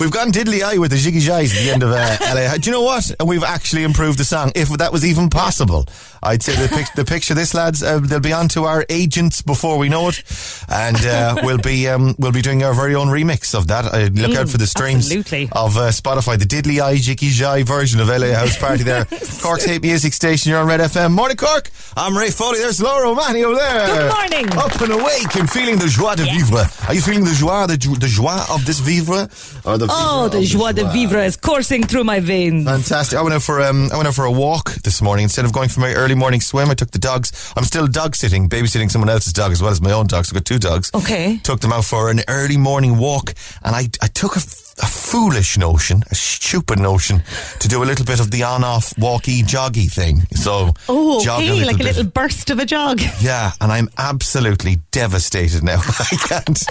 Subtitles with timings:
[0.00, 2.56] We've gone diddly eye with the jiggy jies at the end of uh, LA.
[2.56, 3.10] Do you know what?
[3.26, 5.86] We've actually improved the song, if that was even possible.
[6.22, 9.42] I'd say the, pic- the picture this, lads, uh, they'll be on to our agents
[9.42, 10.22] before we know it,
[10.68, 13.84] and uh, we'll be um, we'll be doing our very own remix of that.
[13.92, 15.44] Uh, look out for the streams absolutely.
[15.52, 18.82] of uh, Spotify, the diddly eye jiggy jai version of LA House Party.
[18.82, 19.04] There,
[19.42, 20.50] Cork's hate music station.
[20.50, 21.12] You're on Red FM.
[21.12, 21.70] Morning, Cork.
[21.96, 22.58] I'm Ray Foley.
[22.58, 23.86] There's Laura O'Mahony over there.
[23.86, 24.58] Good morning.
[24.58, 26.64] Up and awake and feeling the joie de vivre.
[26.88, 29.28] Are you feeling the joie, the, jo- the joie of this vivre,
[29.64, 32.64] or the Oh, vivre the joie de vivre is coursing through my veins.
[32.64, 33.18] Fantastic.
[33.18, 35.52] I went out for um, I went out for a walk this morning instead of
[35.52, 36.70] going for my early morning swim.
[36.70, 37.52] I took the dogs.
[37.56, 40.30] I'm still dog sitting, babysitting someone else's dog as well as my own dogs.
[40.30, 40.90] I've got two dogs.
[40.94, 41.38] Okay.
[41.42, 43.34] Took them out for an early morning walk,
[43.64, 44.40] and I I took a,
[44.80, 47.22] a foolish notion, a stupid notion,
[47.60, 50.20] to do a little bit of the on-off walkie joggy thing.
[50.34, 51.86] So Oh, okay, like a bit.
[51.96, 53.00] little burst of a jog.
[53.20, 55.80] Yeah, and I'm absolutely devastated now.
[55.98, 56.64] I can't.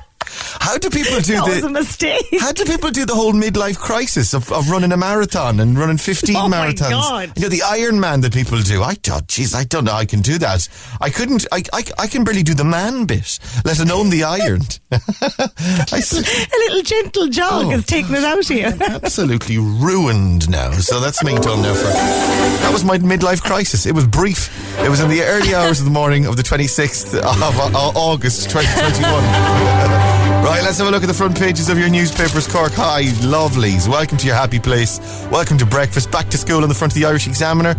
[0.60, 1.70] How do people do That was a the?
[1.70, 2.26] mistake.
[2.40, 5.98] How do people do the whole midlife crisis of, of running a marathon and running
[5.98, 6.90] 15 Oh my marathons?
[6.92, 7.32] God.
[7.36, 8.84] You know, the Iron Man that people do.
[8.84, 10.68] I thought, jeez, I don't know I can do that.
[11.02, 14.62] I couldn't, I, I, I can barely do the man bit, let alone the iron.
[14.92, 17.70] A little gentle jog Oh.
[17.70, 18.66] has taken it out of you.
[18.66, 20.72] absolutely ruined now.
[20.72, 21.84] So that's me done now for.
[21.88, 23.86] That was my midlife crisis.
[23.86, 24.50] It was brief.
[24.84, 28.50] It was in the early hours of the morning of the 26th of uh, August
[28.50, 30.27] 2021.
[30.48, 32.48] Right, let's have a look at the front pages of your newspapers.
[32.48, 33.90] Cork Hi, lovelies.
[33.90, 34.98] Welcome to your happy place.
[35.30, 36.10] Welcome to breakfast.
[36.10, 37.76] Back to school on the front of the Irish Examiner.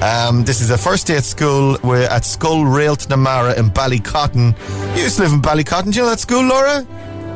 [0.00, 1.76] Um, this is a first day at school.
[1.82, 4.54] We're at Scoil Réalt na Mara in Ballycotton.
[4.96, 5.90] You used to live in Ballycotton.
[5.90, 6.86] Do you know that school, Laura?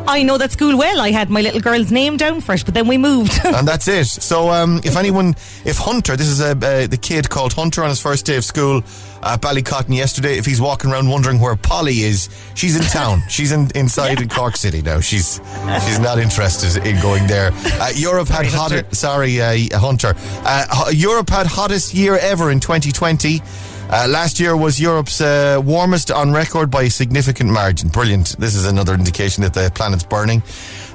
[0.06, 1.00] I know that school well.
[1.00, 3.40] I had my little girl's name down for it, but then we moved.
[3.44, 4.06] and that's it.
[4.06, 7.88] So, um, if anyone, if Hunter, this is a, uh, the kid called Hunter on
[7.88, 8.84] his first day of school
[9.22, 10.38] at Ballycotton yesterday.
[10.38, 13.22] If he's walking around wondering where Polly is, she's in town.
[13.28, 15.00] she's in, inside in Cork City now.
[15.00, 15.40] She's
[15.84, 17.50] she's not interested in going there.
[17.54, 18.94] Uh, Europe had Sorry, hottest.
[18.96, 20.14] Sorry, uh, Hunter.
[20.44, 23.40] Uh, Europe had hottest year ever in 2020.
[23.88, 27.88] Uh, last year was Europe's uh, warmest on record by a significant margin.
[27.88, 28.36] Brilliant.
[28.36, 30.42] This is another indication that the planet's burning.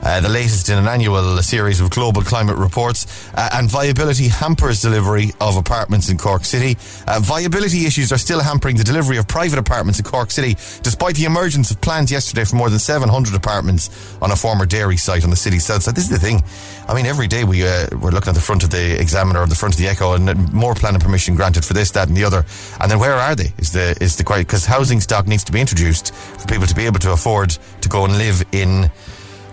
[0.03, 4.81] Uh, the latest in an annual series of global climate reports, uh, and viability hampers
[4.81, 6.75] delivery of apartments in Cork City.
[7.07, 11.15] Uh, viability issues are still hampering the delivery of private apartments in Cork City, despite
[11.15, 15.23] the emergence of plans yesterday for more than 700 apartments on a former dairy site
[15.23, 15.95] on the city's south side.
[15.95, 16.43] This is the thing.
[16.87, 19.47] I mean, every day we uh, we're looking at the front of the Examiner or
[19.47, 22.23] the front of the Echo, and more planning permission granted for this, that, and the
[22.23, 22.43] other.
[22.79, 23.53] And then where are they?
[23.59, 26.75] Is the is the quite, because housing stock needs to be introduced for people to
[26.75, 27.51] be able to afford
[27.81, 28.89] to go and live in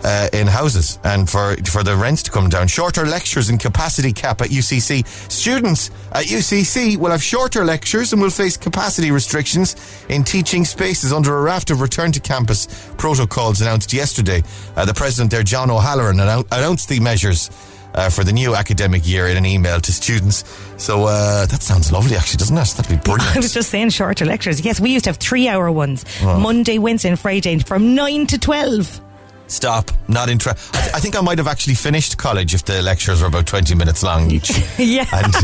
[0.04, 2.68] uh, in houses and for for the rents to come down.
[2.68, 5.06] Shorter lectures and capacity cap at UCC.
[5.30, 9.76] Students at UCC will have shorter lectures and will face capacity restrictions
[10.08, 12.66] in teaching spaces under a raft of return to campus
[12.96, 14.42] protocols announced yesterday.
[14.76, 17.50] Uh, the president there, John O'Halloran, annou- announced the measures.
[17.94, 20.44] Uh, for the new academic year in an email to students.
[20.76, 22.66] So uh, that sounds lovely, actually, doesn't it?
[22.76, 23.34] That'd be brilliant.
[23.34, 24.60] I was just saying shorter lectures.
[24.60, 28.38] Yes, we used to have three hour ones Monday, Wednesday, and Friday from 9 to
[28.38, 29.00] 12.
[29.48, 29.90] Stop.
[30.08, 30.76] Not interested.
[30.76, 33.46] I, th- I think I might have actually finished college if the lectures were about
[33.46, 34.50] 20 minutes long each.
[34.78, 35.06] Yeah.
[35.12, 35.34] And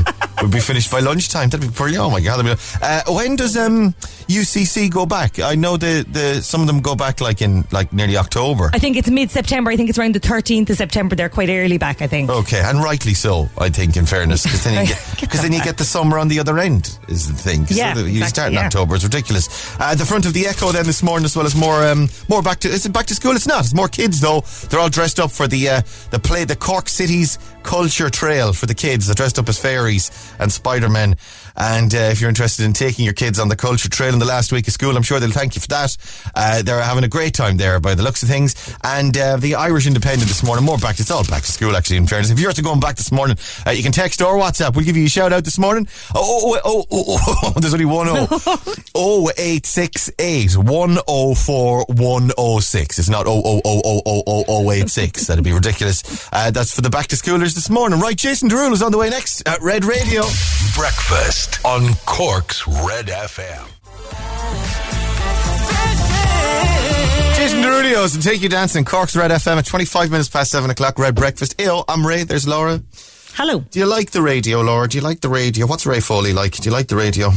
[0.44, 1.48] we'd be finished by lunchtime.
[1.48, 2.02] That'd be brilliant.
[2.04, 2.58] Oh my God.
[2.82, 3.92] Uh, when does um,
[4.28, 5.38] UCC go back?
[5.40, 8.70] I know the, the some of them go back like in like nearly October.
[8.72, 9.70] I think it's mid September.
[9.70, 11.14] I think it's around the 13th of September.
[11.16, 12.30] They're quite early back, I think.
[12.30, 15.62] Okay, and rightly so, I think, in fairness, because then, you get, 'cause then you
[15.64, 17.66] get the summer on the other end, is the thing.
[17.68, 18.66] Yeah, you exactly, start in yeah.
[18.66, 19.76] October, it's ridiculous.
[19.80, 22.42] Uh, the front of the Echo then this morning, as well as more, um, more
[22.42, 23.32] back to, is it back to school?
[23.32, 23.64] It's not.
[23.64, 24.40] It's more kids though.
[24.68, 28.66] They're all dressed up for the, uh, the play, the Cork City's Culture Trail for
[28.66, 29.06] the kids.
[29.06, 31.16] They're dressed up as fairies and Spider-Men.
[31.56, 34.26] And uh, if you're interested in taking your kids on the Culture Trail in the
[34.26, 35.96] last week of school, I'm sure they'll thank you for that.
[36.34, 38.76] Uh, they're having a great time there by the looks of things.
[38.82, 40.98] And uh, the Irish Independent this morning, more back.
[40.98, 42.30] It's all back to school, actually, in fairness.
[42.30, 43.36] If you're to going back this morning,
[43.66, 44.74] uh, you can text or WhatsApp.
[44.74, 45.88] We'll give you a shout out this morning.
[46.14, 48.26] Oh, oh, oh, oh, oh, oh there's only one O.
[48.96, 52.98] 0868 104 106.
[52.98, 55.26] It's not 0000086.
[55.26, 56.28] That'd be ridiculous.
[56.32, 58.00] Uh, that's for the back to schoolers this morning.
[58.00, 60.23] Right, Jason Derulo is on the way next at Red Radio.
[60.24, 63.66] Breakfast on Cork's Red FM.
[67.36, 68.86] Jason Derulo's and take you dancing.
[68.86, 70.98] Cork's Red FM at 25 minutes past 7 o'clock.
[70.98, 71.60] Red Breakfast.
[71.60, 72.24] Ew, I'm Ray.
[72.24, 72.82] There's Laura.
[73.34, 73.60] Hello.
[73.70, 74.88] Do you like the radio, Laura?
[74.88, 75.66] Do you like the radio?
[75.66, 76.52] What's Ray Foley like?
[76.56, 77.30] Do you like the radio?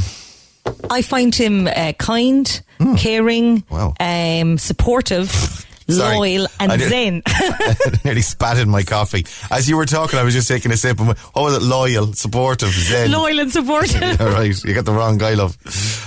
[0.89, 2.61] I find him uh, kind,
[2.97, 3.73] caring, Hmm.
[3.75, 3.93] Wow.
[3.99, 5.56] um, supportive,
[5.89, 6.17] Sorry.
[6.17, 7.21] loyal, and I zen.
[7.27, 9.25] I nearly spat in my coffee.
[9.51, 10.97] As you were talking, I was just taking a sip.
[10.99, 11.61] And went, what was it?
[11.63, 13.11] Loyal, supportive, zen.
[13.11, 14.19] loyal and supportive.
[14.21, 15.57] All right, you got the wrong guy, love.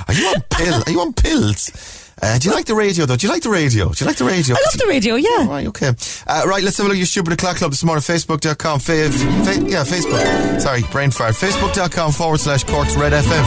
[0.09, 0.83] Are you on pill?
[0.87, 2.10] Are you on pills?
[2.23, 3.17] Uh, do you like the radio, though?
[3.17, 3.89] Do you like the radio?
[3.89, 4.55] Do you like the radio?
[4.55, 5.49] I love the radio, yeah.
[5.49, 5.93] Right, okay.
[6.27, 8.03] Uh, right, let's have a look at your Stupid O'Clock Club this morning.
[8.03, 8.79] Facebook.com.
[8.81, 10.61] Fa- fa- yeah, Facebook.
[10.61, 11.35] Sorry, brain fart.
[11.35, 13.45] Facebook.com forward slash Cork's Red FM.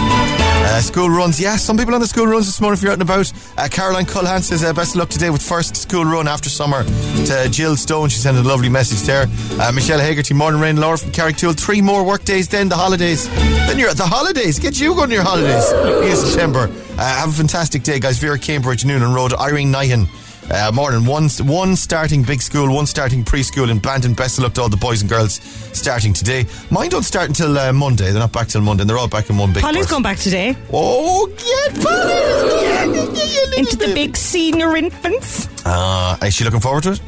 [0.66, 1.40] Uh, school runs.
[1.40, 3.32] Yeah, some people on the school runs this morning if you're out and about.
[3.58, 6.84] Uh, Caroline Culhan says, uh, best of luck today with first school run after summer
[6.84, 8.10] to Jill Stone.
[8.10, 9.28] She sent a lovely message there.
[9.62, 11.60] Uh, Michelle Hagerty, morning rain, Laura from Carrigtwohill.
[11.60, 13.30] Three more work days, then the holidays.
[13.68, 14.58] Then you're at the holidays.
[14.58, 16.72] Get you going to your holidays in September.
[16.98, 18.18] Uh, have a fantastic day, guys.
[18.20, 20.08] Vera Cambridge, Noonan Road, Irene Nyhan.
[20.52, 24.14] Uh, more than One, one starting big school, one starting preschool in Bandon.
[24.14, 25.36] Best of luck to all the boys and girls
[25.72, 26.46] starting today.
[26.70, 28.12] Mine don't start until uh, Monday.
[28.12, 28.82] They're not back till Monday.
[28.82, 29.92] and They're all back in one big Polly's bus.
[29.92, 33.58] going back today Oh, get Polly!
[33.58, 35.48] into the big senior infants.
[35.66, 37.02] Uh, is she looking forward to it?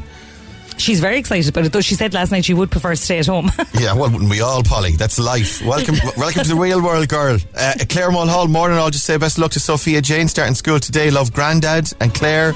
[0.78, 3.18] She's very excited about it, though she said last night she would prefer to stay
[3.18, 3.50] at home.
[3.78, 4.92] Yeah, well, wouldn't we all, Polly?
[4.92, 5.62] That's life.
[5.64, 7.36] Welcome, welcome to the real world, girl.
[7.54, 8.78] Uh, Claire Mulhall, morning.
[8.78, 11.10] I'll just say best of luck to Sophia Jane starting school today.
[11.10, 12.54] Love Grandad and Claire.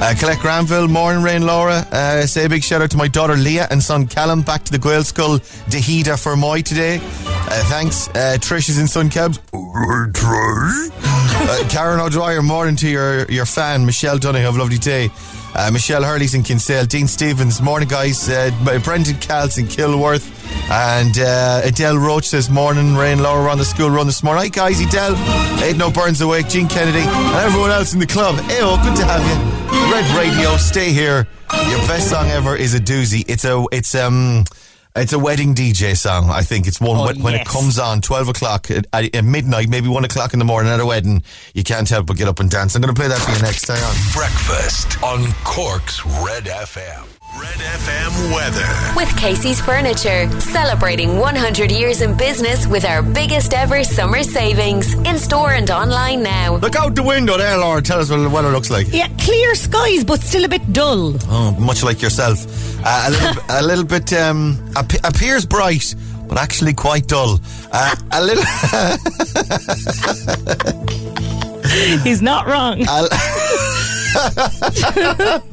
[0.00, 1.84] Uh, Colette Granville, morning, Rain Laura.
[1.90, 4.72] Uh, say a big shout out to my daughter Leah and son Callum back to
[4.72, 6.98] the Gael School de hÍde for Moy today.
[7.02, 8.08] Uh, thanks.
[8.10, 9.40] Uh, Trish is in Sun Cabs.
[9.52, 14.42] uh, Karen O'Dwyer, morning to your, your fan, Michelle Dunning.
[14.42, 15.10] Have a lovely day.
[15.54, 16.86] Uh, Michelle Hurley's in Kinsale.
[16.86, 18.28] Dean Stevens, morning, guys.
[18.28, 18.50] Uh,
[18.84, 20.36] Brendan Cal's in Kilworth.
[20.70, 24.42] And uh, Adele Roach says, morning, Rain, Laura on the school run this morning.
[24.42, 25.14] Hi, guys, Adele.
[25.60, 28.36] Edno Burns awake, Gene Kennedy, and everyone else in the club.
[28.36, 29.92] Eyo, good to have you.
[29.92, 31.26] Red Radio, stay here.
[31.68, 33.24] Your best song ever is a doozy.
[33.28, 34.44] It's a, it's, um,
[34.96, 36.30] it's a wedding DJ song.
[36.30, 39.24] I think it's one Oh, when, when it comes on twelve o'clock at, at, at
[39.24, 41.22] midnight, maybe one o'clock in the morning at a wedding.
[41.54, 42.74] You can't help but get up and dance.
[42.74, 43.78] I'm going to play that for you next time.
[44.12, 47.19] Breakfast on Cork's Red FM.
[47.38, 48.66] Red FM weather.
[48.96, 54.94] With Casey's Furniture, celebrating 100 years in business with our biggest ever summer savings.
[54.94, 56.56] In store and online now.
[56.56, 57.80] Look out the window there, Laura.
[57.82, 58.88] Tell us what the weather looks like.
[58.92, 61.14] yeah, clear skies, but still a bit dull.
[61.28, 62.44] Oh, much like yourself.
[62.84, 65.94] Uh, a little, a little bit um, ap- appears bright,
[66.26, 67.38] but actually quite dull.
[67.72, 68.44] Uh, a little.
[72.02, 72.84] He's not wrong.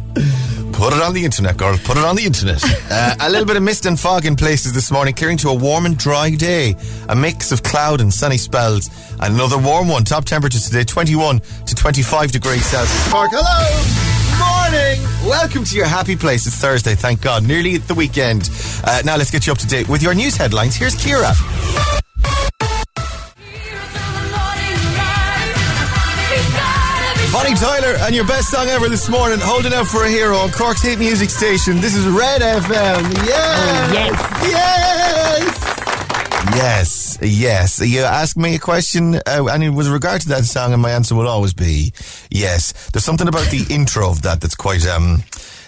[0.78, 1.76] Put it on the internet, girl.
[1.80, 2.64] Put it on the internet.
[2.90, 5.54] Uh, a little bit of mist and fog in places this morning, clearing to a
[5.54, 6.74] warm and dry day.
[7.10, 8.90] A mix of cloud and sunny spells.
[9.20, 10.06] And another warm one.
[10.06, 13.12] Top temperatures today 21 to 25 degrees Celsius.
[13.12, 14.18] Cork, hello.
[14.40, 15.30] Morning.
[15.30, 16.48] Welcome to your happy place.
[16.48, 17.44] It's Thursday, thank God.
[17.46, 18.50] Nearly at the weekend.
[18.86, 20.76] Uh, now let's get you up to date with your news headlines.
[20.76, 21.34] Here's Kira.
[27.32, 30.50] Bonnie Tyler and your best song ever this morning, holding out for a hero on
[30.52, 31.80] Cork's hit music station.
[31.80, 33.14] This is Red FM.
[33.28, 33.94] Yes.
[33.94, 35.58] yes.
[36.56, 36.56] Yes.
[36.56, 37.18] Yes.
[37.22, 37.80] Yes.
[37.88, 41.14] You ask me a question, uh, and with regard to that song, and my answer
[41.16, 41.92] will always be
[42.32, 42.90] yes.
[42.92, 45.22] There's something about the intro of that that's quite, um,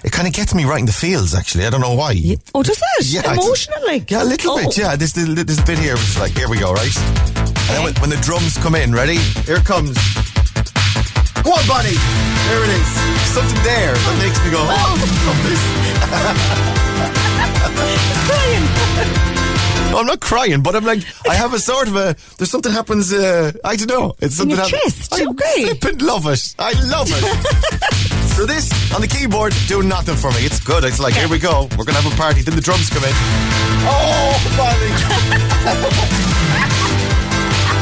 [0.04, 1.66] it kind of gets me right in the feels, actually.
[1.66, 2.16] I don't know why.
[2.56, 3.06] Oh, does it?
[3.08, 4.10] Yeah, it's- Emotional, like?
[4.10, 4.58] Yeah, a little Oh.
[4.66, 4.78] bit.
[4.78, 6.98] Yeah, this this, this bit here, which is like, here we go, right?
[6.98, 9.18] And then when, when the drums come in, ready?
[9.46, 9.96] Here it comes.
[11.44, 11.96] Go on, Bonnie.
[12.50, 12.88] There it is.
[13.34, 14.94] Something there that makes me go, oh,
[15.28, 15.62] love this.
[18.28, 18.66] Crying.
[19.92, 22.16] No, I'm not crying, but I'm like, I have a sort of a.
[22.38, 23.12] There's something happens.
[23.12, 24.14] Uh, I don't know.
[24.20, 24.58] It's In something.
[24.58, 25.14] your hap- chest.
[25.14, 25.66] I Okay.
[25.76, 26.54] flippin' love it.
[26.60, 27.24] I love it.
[28.36, 30.46] so this on the keyboard doing nothing for me.
[30.46, 30.84] It's good.
[30.84, 31.68] It's like here we go.
[31.78, 32.42] We're gonna have a party.
[32.44, 33.12] Then the drums come in.
[33.90, 34.94] Oh, Bonnie.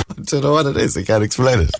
[0.17, 0.95] I don't know what it is.
[0.97, 1.71] I can't explain it.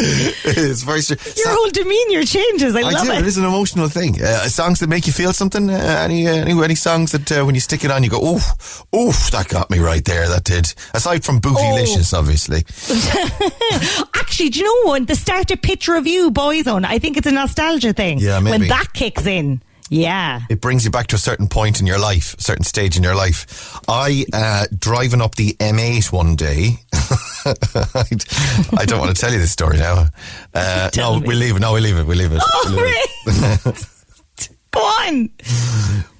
[0.44, 1.36] it's very strange.
[1.36, 2.74] Your whole demeanour changes.
[2.76, 3.12] I, I love do.
[3.12, 3.18] it.
[3.20, 4.22] It is an emotional thing.
[4.22, 5.68] Uh, songs that make you feel something.
[5.68, 8.34] Uh, any, uh, any any songs that uh, when you stick it on, you go,
[8.34, 10.72] "Oof, oof, that got me right there." That did.
[10.94, 12.18] Aside from Bootylicious, Oh.
[12.20, 12.64] obviously.
[14.14, 15.04] Actually, do you know one?
[15.06, 16.84] The start of Picture of You Boyzone.
[16.84, 18.18] I think it's a nostalgia thing.
[18.18, 18.58] Yeah, maybe.
[18.60, 19.62] When that kicks in.
[19.90, 20.40] Yeah.
[20.50, 23.02] It brings you back to a certain point in your life, a certain stage in
[23.02, 23.78] your life.
[23.88, 26.76] I uh, driving up the M8 one day.
[26.92, 30.06] I don't want to tell you this story now.
[30.54, 31.28] Uh, no, me.
[31.28, 31.60] we leave it.
[31.60, 32.06] No, we leave it.
[32.06, 32.42] We leave it.
[32.44, 33.86] Oh, We leave it.
[34.70, 35.30] Go on.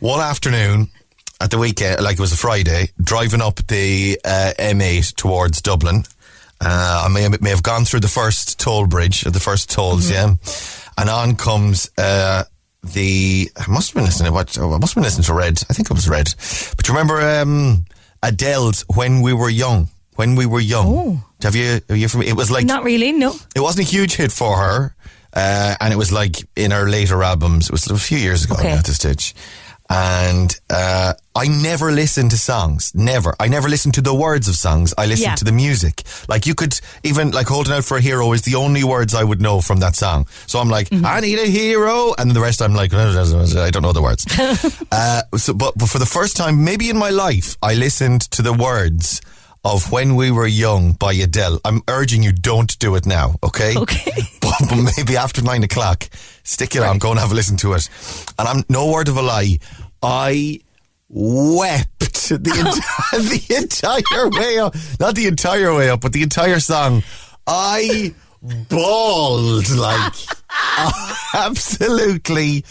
[0.00, 0.88] one afternoon
[1.40, 6.04] at the weekend, like it was a Friday, driving up the uh, M8 towards Dublin.
[6.60, 10.10] Uh, I may, may have gone through the first toll bridge, or the first tolls,
[10.10, 10.34] yeah.
[10.96, 12.44] And on comes uh,
[12.82, 15.34] the I must have been listening to what oh, I must have been listening to
[15.34, 15.62] Red.
[15.68, 16.32] I think it was Red.
[16.76, 17.84] But you remember um,
[18.22, 19.88] Adele's "When We Were Young"?
[20.16, 21.24] When we were young, Oh.
[21.42, 21.80] have you?
[21.88, 22.08] Have you?
[22.08, 23.36] From it was like Not really, no.
[23.54, 24.96] it wasn't a huge hit for her,
[25.32, 27.66] uh, and it was like in her later albums.
[27.66, 28.72] It was a few years ago Okay.
[28.72, 29.32] at this stage.
[29.90, 32.92] And uh, I never listen to songs.
[32.94, 33.34] Never.
[33.40, 34.92] I never listen to the words of songs.
[34.98, 35.34] I listen Yeah.
[35.36, 36.02] to the music.
[36.28, 39.24] Like you could even like holding out for a hero is the only words I
[39.24, 40.26] would know from that song.
[40.46, 43.92] So I'm like, I need a hero, and the rest I'm like, I don't know
[43.92, 44.26] the words.
[44.92, 48.42] uh, so, but, but for the first time, maybe in my life, I listened to
[48.42, 49.22] the words
[49.68, 51.60] of When We Were Young by Adele.
[51.64, 53.76] I'm urging you, don't do it now, okay?
[53.76, 54.12] Okay.
[54.40, 56.08] but, but maybe after nine o'clock,
[56.42, 57.88] stick it on, go and have a listen to it.
[58.38, 59.58] And I'm no word of a lie,
[60.02, 60.60] I
[61.08, 64.74] wept the, entire the entire way up.
[64.98, 67.02] Not the entire way up, but the entire song.
[67.46, 70.14] I bawled like
[71.34, 72.64] absolutely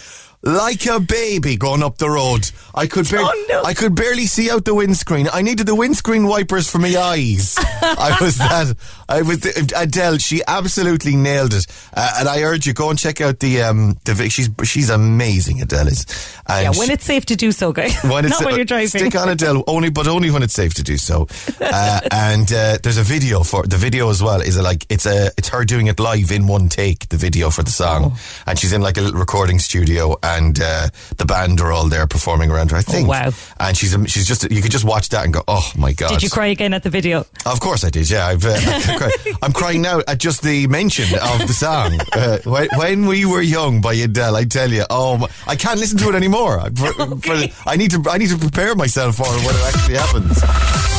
[0.43, 2.49] like a baby going up the road.
[2.75, 3.63] I could barely, Oh, no.
[3.63, 5.27] I could barely see out the windscreen.
[5.33, 7.55] I needed the windscreen wipers for my eyes.
[7.81, 8.75] I was that.
[9.09, 9.43] I was
[9.75, 10.17] Adele.
[10.19, 11.65] She absolutely nailed it.
[11.93, 15.61] Uh, and I urge you go and check out the um the she's she's amazing.
[15.61, 16.05] Adele is.
[16.47, 17.95] And Yeah, she- when it's safe to do so, guys.
[18.03, 18.87] when it's, Not when you're driving.
[18.89, 21.27] Stick on Adele, only but only when it's safe to do so.
[21.59, 24.39] Uh, and uh, there's a video for the video as well.
[24.41, 27.09] Is like it's a it's her doing it live in one take.
[27.09, 28.19] The video for the song, Oh.
[28.45, 32.07] and she's in like a little recording studio, and uh, the band are all there
[32.07, 32.77] performing around her.
[32.77, 33.07] I think.
[33.07, 33.31] Oh, wow.
[33.59, 36.09] And she's she's just you could just watch that and go, oh my god.
[36.09, 37.25] Did you cry again at the video?
[37.45, 38.09] Of course I did.
[38.09, 39.11] Yeah, I've, uh, I.
[39.41, 41.97] I'm crying now at just the mention of the song.
[42.13, 45.79] Uh, when, when we were young by Adele, I tell you, oh, my, I can't
[45.79, 46.59] listen to it anymore.
[46.59, 49.95] I, for, for- I need to, I need to prepare myself for when it actually
[49.95, 50.96] happens.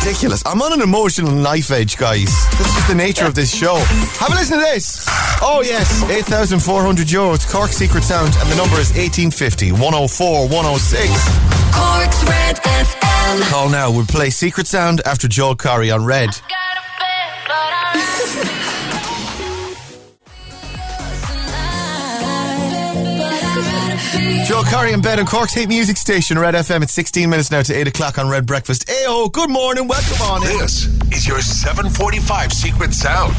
[0.00, 0.42] Ridiculous.
[0.46, 2.24] I'm on an emotional knife edge, guys.
[2.56, 3.76] This is the nature of this show.
[3.76, 5.04] Have a listen to this.
[5.42, 7.46] Oh yes, 8,400 euros.
[7.50, 11.06] Cork Secret Sound, and the number is 1850 104 106.
[11.74, 13.50] Cork's Red FM.
[13.50, 13.90] Call now.
[13.90, 16.30] We'll play Secret Sound after Joel Corry on Red.
[24.46, 26.82] Joel Corry and Ben on Cork's Hate Music Station, Red FM.
[26.82, 28.88] It's 16 minutes now to 8 o'clock on Red Breakfast.
[28.88, 30.58] Ayo, good morning, welcome on in.
[30.58, 33.32] This is your 745 Secret Sound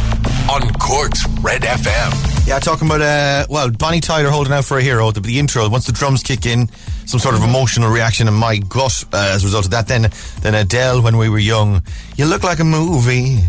[0.49, 2.47] on Cork's Red FM.
[2.47, 5.11] Yeah, talking about, uh, well, Bonnie Tyler holding out for a hero.
[5.11, 6.69] The, the intro, once the drums kick in,
[7.05, 9.87] some sort of emotional reaction in my gut uh, as a result of that.
[9.87, 10.09] Then,
[10.41, 11.83] then Adele, when we were young,
[12.15, 13.39] you look like a movie.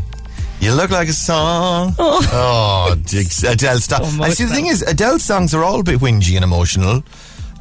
[0.59, 1.95] You look like a song.
[1.99, 3.43] Oh, jigs.
[3.45, 4.05] Adele, stop.
[4.05, 7.03] So and see, the thing is, Adele's songs are all a bit whingy and emotional.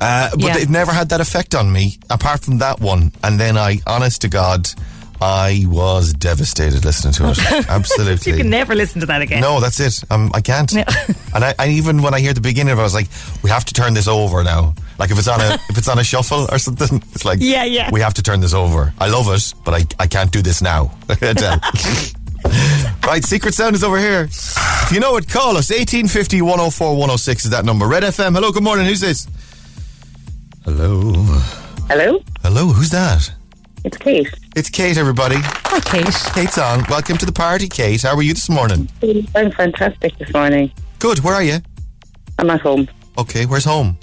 [0.02, 0.54] Uh, but Yeah.
[0.56, 3.12] they've never had that effect on me, apart from that one.
[3.24, 4.68] And then I, honest to God,
[5.22, 7.38] I was devastated listening to it.
[7.70, 8.32] Absolutely.
[8.32, 9.40] You can never listen to that again.
[9.42, 10.04] No, that's it.
[10.10, 10.72] Um, I can't.
[10.74, 10.86] Yeah.
[11.36, 13.08] and I, I even when I hear the beginning of it, I was like,
[13.44, 14.74] we have to turn this over now.
[14.98, 17.64] Like if it's on a if it's on a shuffle or something, it's like Yeah,
[17.66, 17.92] yeah.
[17.92, 18.92] we have to turn this over.
[19.00, 20.92] I love it, but I, I can't do this now.
[23.06, 24.24] Right, Secret Sound is over here.
[24.32, 25.70] If you know it, call us.
[25.70, 27.88] 1850 104 106 is that number.
[27.88, 28.34] Red FM.
[28.34, 28.86] Hello, good morning.
[28.86, 29.28] Who's this?
[30.66, 31.00] Hello.
[31.90, 33.32] Hello, Hello, who's that?
[33.84, 34.28] it's Kate.
[34.56, 35.36] It's Kate, everybody.
[35.40, 36.06] Hi, Kate.
[36.36, 36.84] Kate's on.
[36.90, 38.02] Welcome to the party, Kate.
[38.02, 38.88] How are you this morning?
[39.36, 40.72] I'm fantastic this morning.
[41.00, 41.20] Good.
[41.20, 41.58] Where are you?
[42.38, 42.88] I'm at home.
[43.18, 43.98] Okay, where's home?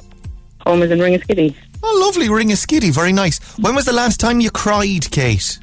[0.66, 1.54] Home is in Ringaskiddy.
[1.82, 2.28] Oh, lovely.
[2.28, 2.90] Ring a skiddy.
[2.90, 3.38] Very nice.
[3.58, 5.58] When was the last time you cried, Kate?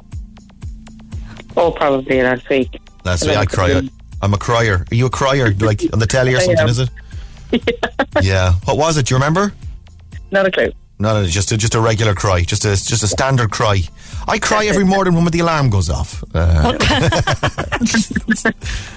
[1.56, 2.80] Oh, probably last week.
[3.04, 3.46] Last And week then I a
[3.82, 3.90] cry.
[4.22, 4.84] I'm a crier.
[4.90, 5.52] Are you a crier?
[5.54, 6.90] Like on the telly or something, is it?
[8.22, 8.52] Yeah.
[8.64, 9.06] What was it?
[9.06, 9.52] Do you remember?
[10.30, 10.72] Not a clue.
[10.98, 12.40] No, no, just a, just a regular cry.
[12.42, 13.82] Just a just a standard cry.
[14.26, 16.24] I cry every morning when the alarm goes off.
[16.34, 16.72] Uh,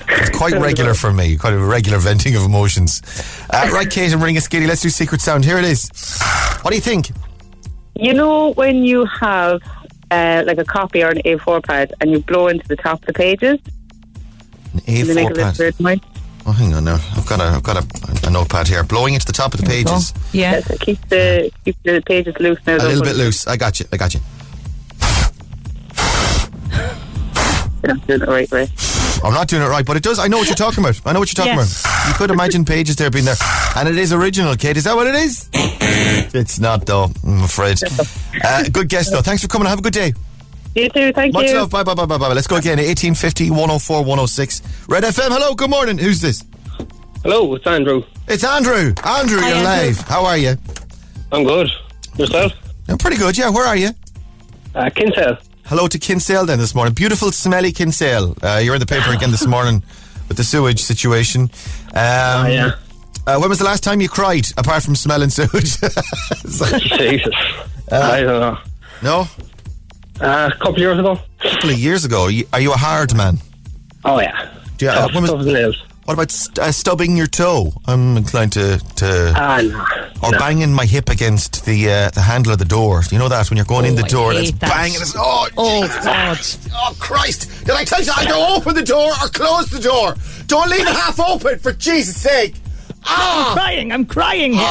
[0.07, 1.35] it's quite regular for me.
[1.35, 3.01] Quite a regular venting of emotions.
[3.49, 4.65] Uh, right, Kate, and Ringaskiddy.
[4.65, 5.43] Let's do secret sound.
[5.43, 5.89] Here it is.
[6.61, 7.11] What do you think?
[7.95, 9.61] You know when you have
[10.09, 13.07] uh, like a copy or an A4 pad and you blow into the top of
[13.07, 13.59] the pages,
[14.73, 16.01] An and they make a A4 pad.
[16.45, 16.47] Weird noise.
[16.47, 16.99] Oh, hang on now.
[17.15, 18.83] I've got a I've got a, a notepad here.
[18.83, 20.13] Blowing it to the top of the There pages.
[20.33, 20.51] Yeah.
[20.51, 22.75] Yes, it keeps the keep the pages loose now.
[22.77, 23.47] A little bit loose.
[23.47, 23.85] I got you.
[23.91, 24.19] I got you.
[27.81, 28.67] You're not doing it the right way.
[29.23, 30.19] I'm not doing it right, but it does.
[30.19, 30.99] I know what you're talking about.
[31.05, 31.81] I know what you're talking Yes.
[31.81, 32.07] about.
[32.07, 33.35] You could imagine pages there being there,
[33.75, 34.55] and it is original.
[34.55, 35.49] Kate, is that what it is?
[35.53, 37.09] it's not, though.
[37.25, 37.79] I'm afraid.
[38.41, 39.21] Uh, good guess, though.
[39.21, 39.67] Thanks for coming.
[39.67, 40.13] Have a good day.
[40.75, 41.11] You too.
[41.13, 41.55] Thank Much you.
[41.55, 41.69] love.
[41.71, 42.27] Bye, bye, bye, bye, bye.
[42.33, 42.77] Let's go again.
[42.77, 44.61] 1850 104 106.
[44.87, 45.29] Red FM.
[45.29, 45.55] Hello.
[45.55, 45.97] Good morning.
[45.97, 46.43] Who's this?
[47.23, 48.03] Hello, it's Andrew.
[48.27, 48.93] It's Andrew.
[49.03, 49.63] Andrew, Hi, you're Andrew.
[49.63, 49.99] live.
[50.01, 50.55] How are you?
[51.31, 51.69] I'm good.
[52.17, 52.53] Yourself?
[52.87, 53.37] I'm pretty good.
[53.37, 53.49] Yeah.
[53.49, 53.89] Where are you?
[54.75, 55.37] Uh, Kinsale.
[55.65, 56.93] Hello to Kinsale then this morning.
[56.93, 58.35] Beautiful, smelly Kinsale.
[58.41, 59.83] Uh, you're in the paper again this morning
[60.27, 61.41] with the sewage situation.
[61.89, 62.71] Um, yeah.
[63.27, 65.77] Uh, when was the last time you cried, apart from smelling sewage?
[65.81, 67.35] Jesus.
[67.91, 68.57] I don't know.
[69.03, 69.27] no?
[70.21, 71.19] Uh, a couple of years ago.
[71.43, 72.23] A couple of years ago.
[72.25, 73.37] Are you, a hard man?
[74.05, 74.49] Oh, yeah.
[74.77, 75.83] Do you, uh, Tough, was- tough as nails.
[76.05, 77.71] What about st- uh, stubbing your toe?
[77.85, 78.79] I'm inclined to.
[78.95, 80.27] to Ah, no.
[80.27, 80.39] or no.
[80.39, 83.03] banging my hip against the uh, the handle of the door.
[83.11, 84.69] You know that when you're going in the Oh, I door, hate it's that.
[84.71, 85.01] banging.
[85.01, 86.03] It's, oh, Oh, Jesus.
[86.03, 86.39] God.
[86.73, 87.47] Oh Christ!
[87.65, 90.15] Did I tell you to either open the door or close the door?
[90.47, 92.55] Don't leave it half open, for Jesus' sake!
[93.05, 93.51] Ah!
[93.51, 94.63] I'm crying, I'm crying here.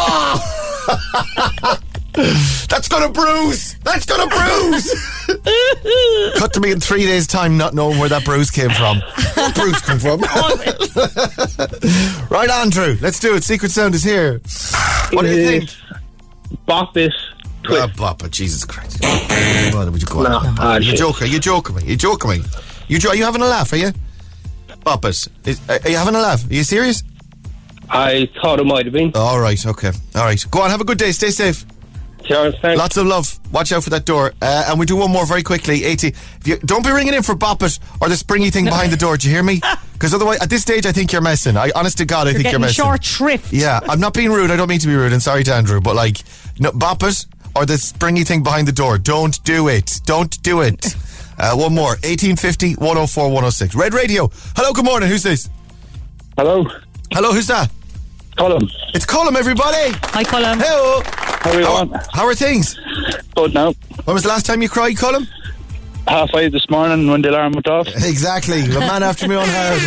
[2.68, 3.76] That's gonna bruise.
[3.84, 4.92] That's gonna bruise.
[6.38, 9.00] Cut to me in three days' time, not knowing where that bruise came from.
[9.34, 10.20] Where bruise come from?
[12.30, 12.96] right, Andrew.
[13.00, 13.44] Let's do it.
[13.44, 14.40] Secret sound is here.
[15.12, 15.70] What do you think?
[16.66, 17.12] Bop this.
[17.62, 17.82] Twist.
[17.82, 19.02] Uh, Papa, Jesus Christ.
[19.74, 20.54] What would you go No, on?
[20.58, 20.98] ah, you shit.
[20.98, 21.30] joking?
[21.30, 21.82] you're joking me?
[21.84, 22.40] you're joking me?
[22.86, 23.72] You jo- are you having a laugh?
[23.72, 23.92] Are you?
[24.86, 26.48] Boppers, is, are you having a laugh?
[26.48, 27.02] Are you serious?
[27.90, 29.12] I thought it might have been.
[29.14, 30.42] All right, okay, all right.
[30.50, 31.10] Go on, have a good day.
[31.12, 31.66] Stay safe.
[32.28, 32.78] Cheers, thanks.
[32.78, 33.38] Lots of love.
[33.52, 34.32] Watch out for that door.
[34.42, 35.84] Uh, and we do one more very quickly.
[35.84, 36.08] 80.
[36.08, 38.96] If you, don't be ringing in for Bop It or the springy thing behind the
[38.98, 39.16] door.
[39.16, 39.60] Do you hear me?
[39.98, 41.56] Because otherwise, at this stage, I think you're messing.
[41.56, 42.84] I, honest to God, I think you're messing.
[42.84, 43.52] short shrift.
[43.52, 44.52] Yeah, I'm not being rude.
[44.52, 45.12] I don't mean to be rude.
[45.12, 46.18] And sorry to Andrew, but like,
[46.60, 48.96] no, Bop It or the springy thing behind the door.
[48.96, 50.00] Don't do it.
[50.04, 50.94] Don't do it.
[51.40, 51.90] Uh, one more.
[52.02, 53.76] 1850 104 106.
[53.76, 54.28] Red Radio.
[54.56, 55.08] Hello, good morning.
[55.08, 55.48] Who's this?
[56.36, 56.66] Hello.
[57.12, 57.70] Hello, who's that?
[58.38, 58.68] Colin.
[58.94, 59.90] It's Colin, everybody.
[60.14, 60.58] Hi, Colin.
[60.60, 61.02] Hello.
[61.04, 61.92] How are you How, on?
[62.12, 62.78] how are things?
[63.34, 63.74] Good now.
[64.04, 65.26] When was the last time you cried, Colin?
[66.06, 67.86] Half five this morning when the alarm went off.
[67.88, 68.62] Exactly.
[68.62, 69.80] A man after me on heart.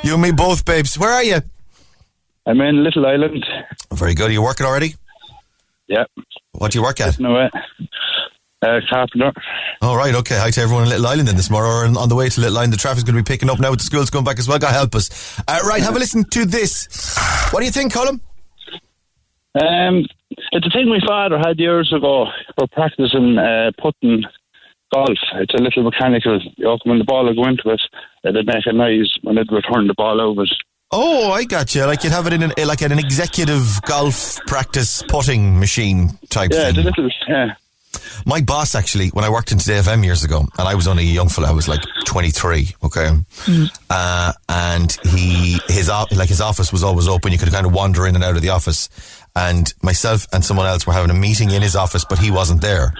[0.04, 0.98] you and me both, babes.
[0.98, 1.38] Where are you?
[2.44, 3.46] I'm in Little Island.
[3.94, 4.28] Very good.
[4.28, 4.96] Are you working already?
[5.86, 6.04] Yeah.
[6.52, 7.18] What do you work at?
[7.20, 7.50] No way.
[8.62, 9.32] Uh, carpenter.
[9.80, 10.38] All right, okay.
[10.38, 12.56] Hi to everyone in Little Island then this morning, or on- the way to Little
[12.58, 12.72] Island.
[12.72, 14.58] The traffic's going to be picking up now with the schools going back as well.
[14.60, 15.10] God help us.
[15.48, 17.16] Uh, right, have a listen to this.
[17.50, 18.20] What do you think, Colin?
[19.54, 20.06] Um,
[20.52, 22.26] it's a thing my father had years ago
[22.56, 24.22] for practicing uh, putting
[24.94, 25.18] golf.
[25.34, 26.40] It's a little mechanical.
[26.56, 27.80] You know, when the ball would go into it,
[28.24, 30.44] it'd make a noise when it return the ball over.
[30.90, 31.84] Oh, I got you.
[31.84, 36.70] Like you'd have it in an, like an executive golf practice putting machine type Yeah,
[36.72, 36.84] thing.
[36.84, 37.08] little.
[37.28, 37.54] Yeah.
[38.24, 41.02] My boss actually, when I worked in Today FM years ago, and I was only
[41.02, 43.10] a young fella, I was like 23, okay,
[43.90, 47.32] uh, and he his like his office was always open.
[47.32, 48.88] You could kind of wander in and out of the office,
[49.34, 52.60] and myself and someone else were having a meeting in his office, but he wasn't
[52.60, 52.92] there.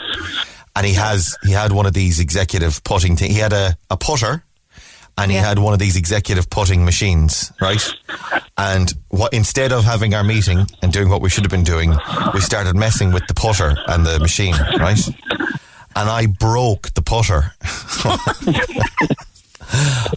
[0.74, 3.30] And he has he had one of these executive putting thing.
[3.30, 4.42] He had a, a putter.
[5.18, 5.46] And he Yeah.
[5.48, 7.82] had one of these executive putting machines, right?
[8.58, 11.96] And what instead of having our meeting and doing what we should have been doing,
[12.34, 15.00] we started messing with the putter and the machine, right?
[15.96, 17.52] And I broke the putter.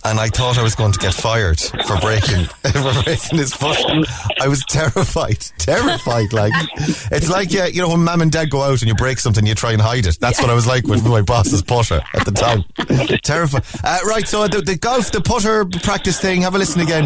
[0.04, 3.78] and I thought I was going to get fired for breaking for breaking his foot.
[4.40, 6.34] I was terrified, terrified.
[6.34, 6.54] Like
[7.12, 9.46] it's like yeah, you know when mum and dad go out and you break something,
[9.46, 10.20] you try and hide it.
[10.20, 12.64] That's what I was like with my boss's putter at the time.
[13.24, 13.64] terrified.
[13.84, 16.42] Uh, right, so the, the golf, the putter practice thing.
[16.42, 17.06] Have a listen again.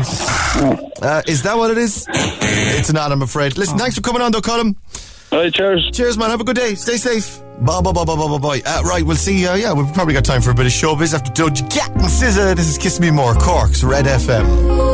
[1.02, 2.06] Uh, is that what it is?
[2.10, 3.58] It's not, I'm afraid.
[3.58, 4.76] Listen, thanks for coming on, though, Colin.
[5.32, 5.89] All right, cheers.
[5.94, 6.32] Cheers, man.
[6.32, 6.74] Have a good day.
[6.76, 7.39] Stay safe.
[7.60, 8.62] Bye, bye, bye, bye, bye, bye, bye.
[8.65, 9.46] Uh, right, we'll see.
[9.46, 12.02] Uh, yeah, we've probably got time for a bit of showbiz after Doja Cat and
[12.02, 12.56] SZA.
[12.56, 14.89] This is Kiss Me More, Corks, Red FM.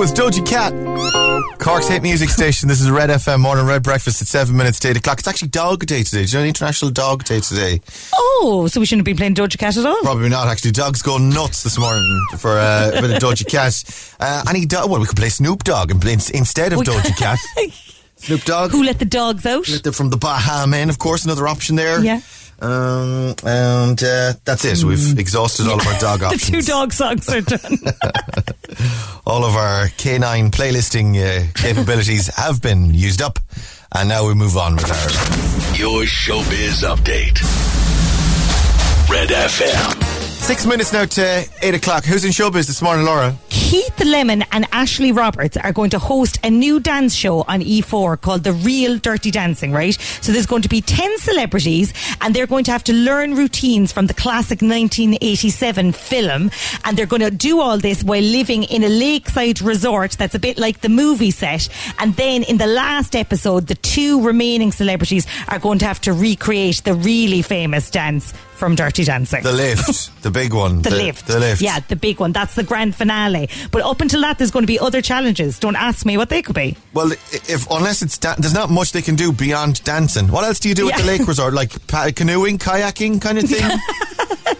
[0.00, 0.89] With Doja Cat.
[1.60, 2.68] Cork's hit music station.
[2.68, 5.18] This is Red FM morning red breakfast at seven minutes to eight o'clock.
[5.18, 6.24] It's actually Dog Day today.
[6.24, 7.82] Do you know International Dog Day today?
[8.14, 10.00] Oh, so we shouldn't be playing Doja Cat at all?
[10.00, 10.48] Probably not.
[10.48, 14.14] Actually, dogs go nuts this morning for uh, a bit of Doja Cat.
[14.18, 14.90] Uh, any dog?
[14.90, 17.38] Well, we could play Snoop Dogg and play ins- instead of Doja Cat.
[18.16, 18.70] Snoop Dogg.
[18.70, 19.66] Who let the dogs out?
[19.82, 22.02] They're from the Baha Men, of course, another option there.
[22.02, 22.20] Yeah.
[22.60, 24.84] Um, and uh, that's it.
[24.84, 26.50] We've exhausted all of our dog options.
[26.50, 26.66] The options.
[26.66, 27.78] two dog songs are done.
[29.26, 33.38] all of our canine playlisting uh, capabilities have been used up.
[33.92, 37.40] And now we move on with our Your showbiz update.
[39.10, 40.09] Red FM.
[40.40, 42.04] Six minutes now to eight o'clock.
[42.04, 43.36] Who's in showbiz this morning, Laura?
[43.48, 48.20] Keith Lemon and Ashley Roberts are going to host a new dance show on E4
[48.20, 49.94] called The Real Dirty Dancing, right?
[50.20, 53.92] So there's going to be 10 celebrities and they're going to have to learn routines
[53.92, 56.50] from the classic 1987 film.
[56.84, 60.40] And they're going to do all this while living in a lakeside resort that's a
[60.40, 61.68] bit like the movie set.
[62.00, 66.12] And then in the last episode, the two remaining celebrities are going to have to
[66.12, 69.42] recreate the really famous dance from Dirty Dancing.
[69.42, 70.82] The lift, the big one.
[70.82, 71.26] The, lift.
[71.26, 71.62] The lift.
[71.62, 72.30] Yeah, the big one.
[72.32, 73.48] That's the grand finale.
[73.72, 75.58] But up until that, there's going to be other challenges.
[75.58, 76.76] Don't ask me what they could be.
[76.92, 80.28] Well, if unless it's da- there's not much they can do beyond dancing.
[80.28, 81.54] What else do you do at the lake resort?
[81.54, 83.78] Like pa- canoeing, kayaking, kind of thing.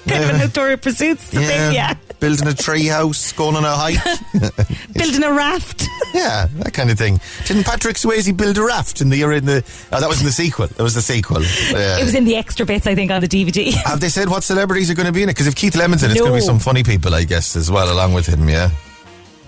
[0.06, 1.94] Bit of an outdoor pursuits thing, yeah.
[2.20, 3.98] Building a tree house, going on a hike.
[4.92, 5.86] Building a raft.
[6.14, 7.20] yeah, that kind of thing.
[7.46, 9.64] Didn't Patrick Swayze build a raft in the uh, in the?
[9.92, 10.66] Oh, that was in the sequel.
[10.66, 11.42] That was the sequel.
[11.42, 11.96] Yeah.
[12.00, 13.72] It was in the extra bits, I think, on the DVD.
[13.72, 15.32] Have they said what celebrities are going to be in it?
[15.32, 17.56] Because if Keith Lemon's in it, it's going to be some funny people, I guess,
[17.56, 18.48] as well, along with him.
[18.48, 18.70] Yeah.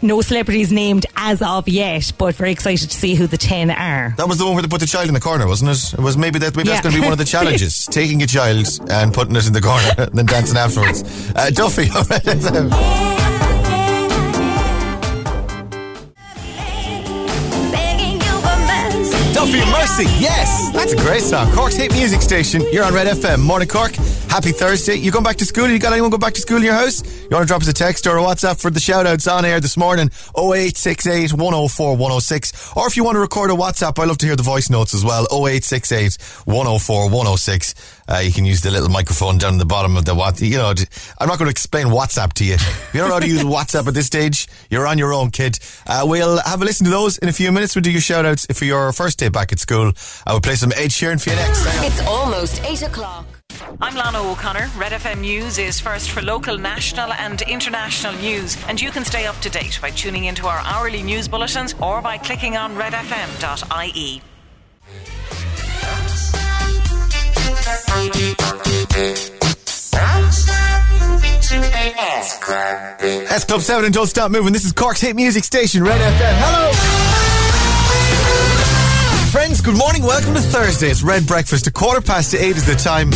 [0.04, 4.14] No celebrities named as of yet, but very excited to see who the 10 are.
[4.16, 5.94] That was the one where they put the child in the corner, wasn't it?
[5.94, 8.26] It was maybe that maybe that's going to be one of the challenges: taking a
[8.26, 11.04] child and putting it in the corner, and then dancing afterwards.
[11.36, 11.86] Uh, Duffy,
[19.32, 21.52] Duffy Mercy, yes, that's a great song.
[21.52, 22.62] Cork's hit music station.
[22.72, 23.40] You're on Red FM.
[23.40, 23.92] Morning, Cork.
[24.32, 24.94] Happy Thursday.
[24.94, 25.68] You going back to school?
[25.68, 27.02] You got anyone go back to school in your house?
[27.04, 29.44] You want to drop us a text or a WhatsApp for the shout outs on
[29.44, 30.06] air this morning?
[30.34, 32.72] 0868 104 106.
[32.74, 34.94] Or if you want to record a WhatsApp, I love to hear the voice notes
[34.94, 35.26] as well.
[35.30, 36.16] 0868
[36.46, 37.74] 104 106.
[38.08, 40.40] Uh, you can use the little microphone down the bottom of the what.
[40.40, 40.72] You know,
[41.18, 42.54] I'm not going to explain WhatsApp to you.
[42.54, 45.30] If you don't know how to use WhatsApp at this stage, you're on your own,
[45.30, 45.58] kid.
[45.86, 47.76] Uh, we'll have a listen to those in a few minutes.
[47.76, 49.92] We'll do your shout outs for your first day back at school.
[50.26, 51.66] I will play some Ed Sheeran for you next.
[51.84, 53.26] It's almost 8 o'clock.
[53.80, 54.70] I'm Lana O'Connor.
[54.76, 59.26] Red FM News is first for local, national, and international news, and you can stay
[59.26, 64.22] up to date by tuning into our hourly news bulletins or by clicking on redfm.ie.
[73.28, 74.52] That's Club 7 and Don't Stop Moving.
[74.52, 76.34] This is Cork's hit music station, Red FM.
[76.38, 77.31] Hello!
[79.32, 80.02] Friends, good morning.
[80.02, 80.88] Welcome to Thursday.
[80.88, 81.66] It's Red Breakfast.
[81.66, 83.08] A quarter past eight is the time.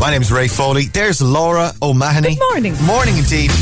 [0.00, 0.86] My name's Ray Foley.
[0.86, 2.34] There's Laura O'Mahony.
[2.34, 2.74] Good morning.
[2.82, 3.52] Morning indeed.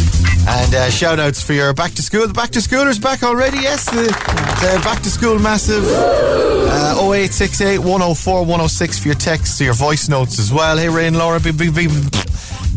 [0.48, 2.26] And uh, shout outs for your back to school.
[2.26, 3.84] The back to schoolers back already, yes.
[3.90, 5.84] The, the back to school massive.
[5.86, 10.78] Uh, 0868 104 106 for your texts, your voice notes as well.
[10.78, 11.90] Hey, Ray and Laura, big, big, big,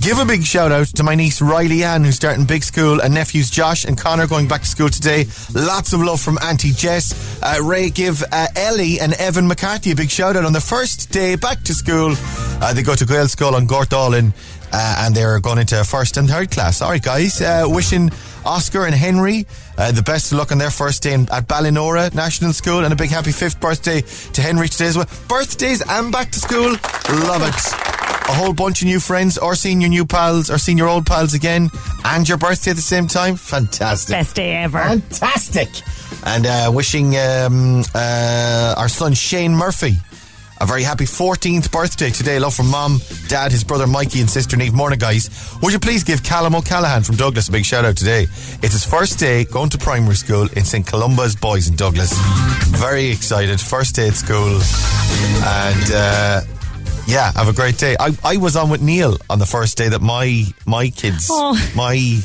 [0.02, 3.14] Give a big shout out to my niece Riley Ann, who's starting big school, and
[3.14, 5.28] nephews Josh and Connor going back to school today.
[5.54, 7.40] Lots of love from Auntie Jess.
[7.44, 11.12] Uh, Ray, give uh, Ellie and Evan McCarthy a big shout out on the first
[11.12, 12.16] day back to school.
[12.16, 14.34] Uh, they go to Gael School on Gortallin,
[14.74, 16.82] uh, and they're going into first and third class.
[16.82, 17.40] All right, guys.
[17.40, 18.10] Uh, wishing
[18.44, 19.46] Oscar and Henry
[19.78, 22.92] uh, the best of luck on their first day in, at Ballinora National School, and
[22.92, 25.08] a big happy fifth birthday to Henry today as well.
[25.28, 26.72] Birthdays and back to school.
[26.72, 28.01] Love it
[28.32, 31.06] a whole bunch of new friends or seeing your new pals or seeing your old
[31.06, 31.70] pals again
[32.06, 33.36] and your birthday at the same time.
[33.36, 34.14] Fantastic.
[34.14, 34.80] Best day ever.
[34.80, 35.68] Fantastic.
[36.26, 39.96] And uh, wishing um, uh, our son Shane Murphy
[40.62, 42.38] a very happy 14th birthday today.
[42.38, 44.76] Love from mom, dad, his brother Mikey, and sister Neve.
[44.76, 45.58] Morning, guys.
[45.64, 48.28] Would you please give Callum O'Callaghan from Douglas a big shout out today?
[48.62, 50.86] It's his first day going to primary school in St.
[50.86, 52.14] Columba's Boys in Douglas.
[52.78, 53.60] Very excited.
[53.60, 54.62] First day at school.
[55.44, 56.42] And, uh,
[57.08, 57.96] yeah, have a great day.
[58.00, 61.54] I, I was on with Neil on the first day that my my kids, Oh.
[61.76, 62.20] my,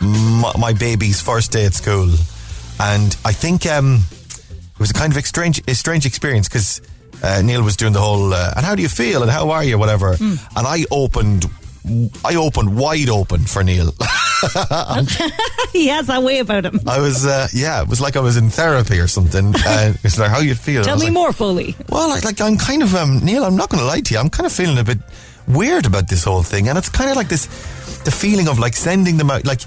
[0.00, 2.10] my my baby's first day at school,
[2.80, 4.00] and I think um,
[4.74, 6.80] it was a kind of strange, a strange experience because
[7.22, 9.64] uh, Neil was doing the whole uh, and how do you feel and how are
[9.64, 11.46] you whatever, and I opened.
[12.24, 13.86] I opened wide open for Neil.
[15.72, 16.80] he has that way about him.
[16.86, 19.54] I was, uh, yeah, it was like I was in therapy or something.
[19.66, 20.82] And it's like, how you feel?
[20.82, 21.76] Tell me like, more fully.
[21.90, 23.44] Well, like, like I'm kind of um, Neil.
[23.44, 24.20] I'm not going to lie to you.
[24.20, 24.98] I'm kind of feeling a bit
[25.46, 27.46] weird about this whole thing, and it's kind of like this,
[28.04, 29.60] the feeling of like sending them out, like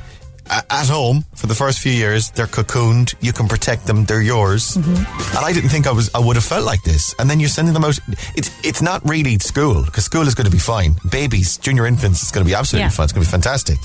[0.50, 2.30] at home for the first few years.
[2.32, 3.14] They're cocooned.
[3.22, 4.06] You can protect them.
[4.06, 4.76] They're yours.
[4.76, 5.08] And
[5.38, 6.10] I didn't think I was.
[6.14, 7.14] I would have felt like this.
[7.20, 8.00] And then you're sending them out.
[8.36, 10.96] It's it's not really school because school is going to be fine.
[11.10, 12.90] Babies, junior infants, it's going to be absolutely Yeah.
[12.90, 13.04] fine.
[13.06, 13.78] It's going to be fantastic.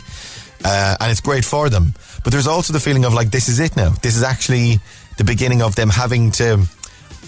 [0.65, 1.95] Uh, and it's great for them.
[2.23, 3.91] But there's also the feeling of like this is it now.
[4.03, 4.79] This is actually
[5.19, 6.65] the beginning of them having to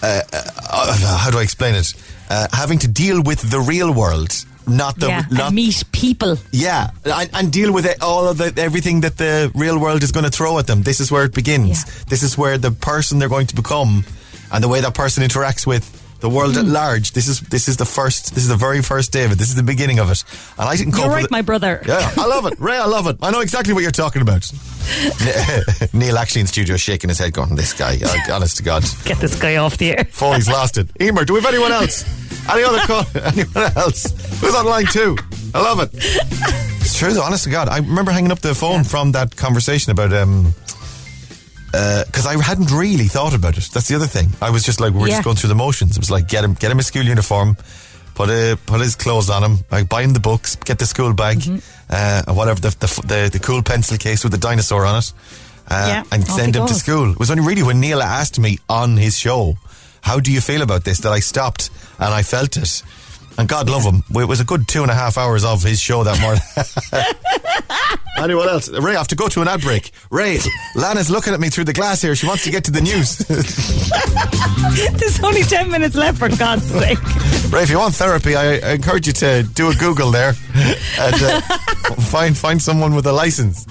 [0.02, 1.94] uh, uh, how do I explain it?
[2.30, 4.32] Uh, having to deal with the real world,
[4.66, 6.36] not the yeah, not meet people.
[6.52, 10.12] yeah, and, and deal with it, all of the everything that the real world is
[10.12, 10.82] going to throw at them.
[10.82, 11.84] This is where it begins.
[11.84, 12.04] Yeah.
[12.08, 14.04] This is where the person they're going to become,
[14.52, 16.60] and the way that person interacts with the world Mm.
[16.60, 17.12] at large.
[17.12, 18.34] This is this is the first.
[18.34, 19.38] This is the very first day of it.
[19.38, 20.24] This is the beginning of it.
[20.58, 20.96] And I didn't.
[20.96, 21.82] You're right, my brother.
[21.86, 22.58] Yeah, I love it.
[22.58, 23.16] Ray, I love it.
[23.20, 24.50] I know exactly what you're talking about.
[25.92, 27.98] Neil actually in studio shaking his head going, this guy,
[28.30, 28.84] honest to God.
[29.04, 30.04] Get this guy off the air.
[30.10, 30.88] Foley's lost it.
[31.00, 32.04] Emer, do we have anyone else?
[32.50, 33.04] Any other call?
[33.22, 34.10] Anyone else?
[34.40, 35.16] Who's on line two?
[35.54, 35.90] I love it.
[35.94, 37.68] It's true though, honest to God.
[37.68, 40.52] I remember hanging up the phone from that conversation about um
[41.72, 43.68] because I hadn't really thought about it.
[43.72, 44.28] That's the other thing.
[44.40, 45.14] I was just like, we we're Yeah.
[45.16, 45.96] just going through the motions.
[45.96, 47.56] It was like, get him, get him a school uniform,
[48.14, 51.12] put a, put his clothes on him, like buy him the books, get the school
[51.14, 51.42] bag,
[51.90, 55.12] uh, whatever the, the the the cool pencil case with the dinosaur on it,
[55.68, 56.80] uh, Yeah, and off send he him to goes.
[56.80, 57.10] school.
[57.10, 59.56] It was only really when Neil asked me on his show,
[60.04, 62.82] "How do you feel about this?" that I stopped and I felt it.
[63.36, 65.80] And God love him, it was a good two and a half hours of his
[65.80, 66.42] show that morning.
[68.16, 68.68] Anyone else?
[68.68, 69.90] Ray, I have to go to an ad break.
[70.10, 70.38] Ray,
[70.76, 72.14] Lana's looking at me through the glass here.
[72.14, 73.18] She wants to get to the news.
[74.98, 76.98] There's only 10 minutes left, for God's sake.
[77.52, 80.34] Ray, if you want therapy, I, I encourage you to do a Google there
[81.00, 81.40] and uh,
[82.10, 83.66] find find someone with a license.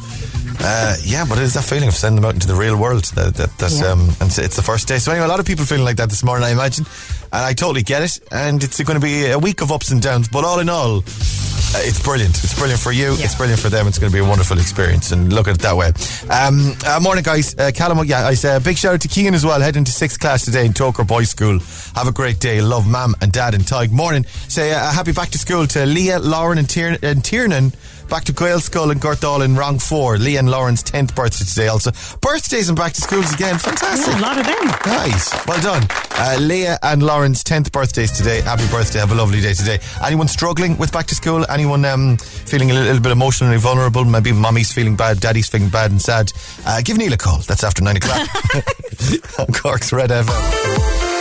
[0.59, 3.05] Uh, yeah, but it is that feeling of sending them out into the real world.
[3.15, 3.87] That, that, that's, Yeah.
[3.91, 4.99] um, and it's- the first day.
[4.99, 6.85] So anyway, a lot of people feeling like that this morning, I imagine,
[7.31, 8.19] and I totally get it.
[8.31, 10.97] And it's going to be a week of ups and downs, but all in all,
[10.99, 12.43] uh, it's brilliant.
[12.43, 13.13] It's brilliant for you.
[13.15, 13.25] Yeah.
[13.25, 13.87] It's brilliant for them.
[13.87, 15.91] It's going to be a wonderful experience, and look at it that way.
[16.29, 17.55] Um, uh, morning, guys.
[17.57, 19.59] Uh, Callum, yeah, I say a big shout out to Kean as well.
[19.59, 21.57] Heading to sixth class today in Togher Boys School.
[21.95, 22.61] Have a great day.
[22.61, 23.91] Love, mam and dad and Tig.
[23.91, 24.23] Morning.
[24.47, 27.73] Say uh, a happy back to school to Leah, Lauren, and, Tier- and Tiernan.
[28.13, 30.19] Back to Gael Skull and Gortall in Wrong 4.
[30.19, 31.89] Leah and Lauren's 10th birthday today also.
[32.21, 33.57] Birthdays and back to schools again.
[33.57, 34.13] Fantastic.
[34.13, 34.67] Yeah, a lot of them.
[34.85, 35.33] Nice.
[35.47, 35.81] Well done.
[36.11, 38.41] Uh, Leah and Lauren's 10th birthdays today.
[38.41, 38.99] Happy birthday.
[38.99, 39.79] Have a lovely day today.
[40.05, 41.43] Anyone struggling with back to school?
[41.49, 44.05] Anyone um, feeling a little, little bit emotionally vulnerable?
[44.05, 46.31] Maybe mommy's feeling bad, daddy's feeling bad and sad.
[46.67, 47.39] Uh, give Neil a call.
[47.39, 48.29] That's after 9 o'clock.
[49.39, 51.12] on Cork's Red FM.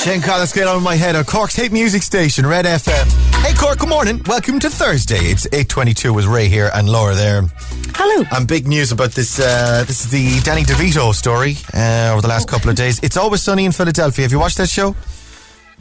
[0.00, 3.44] Shane Collins, get on my head on Cork's hit music station, Red FM.
[3.44, 4.22] Hey Cork, good morning.
[4.26, 5.18] Welcome to Thursday.
[5.18, 7.42] It's 8.22 with Ray here and Laura there.
[7.94, 8.24] Hello.
[8.32, 9.38] And big news about this.
[9.38, 12.98] Uh, this is the Danny DeVito story uh, over the last couple of days.
[13.02, 14.22] It's always sunny in Philadelphia.
[14.22, 14.96] Have you watched that show?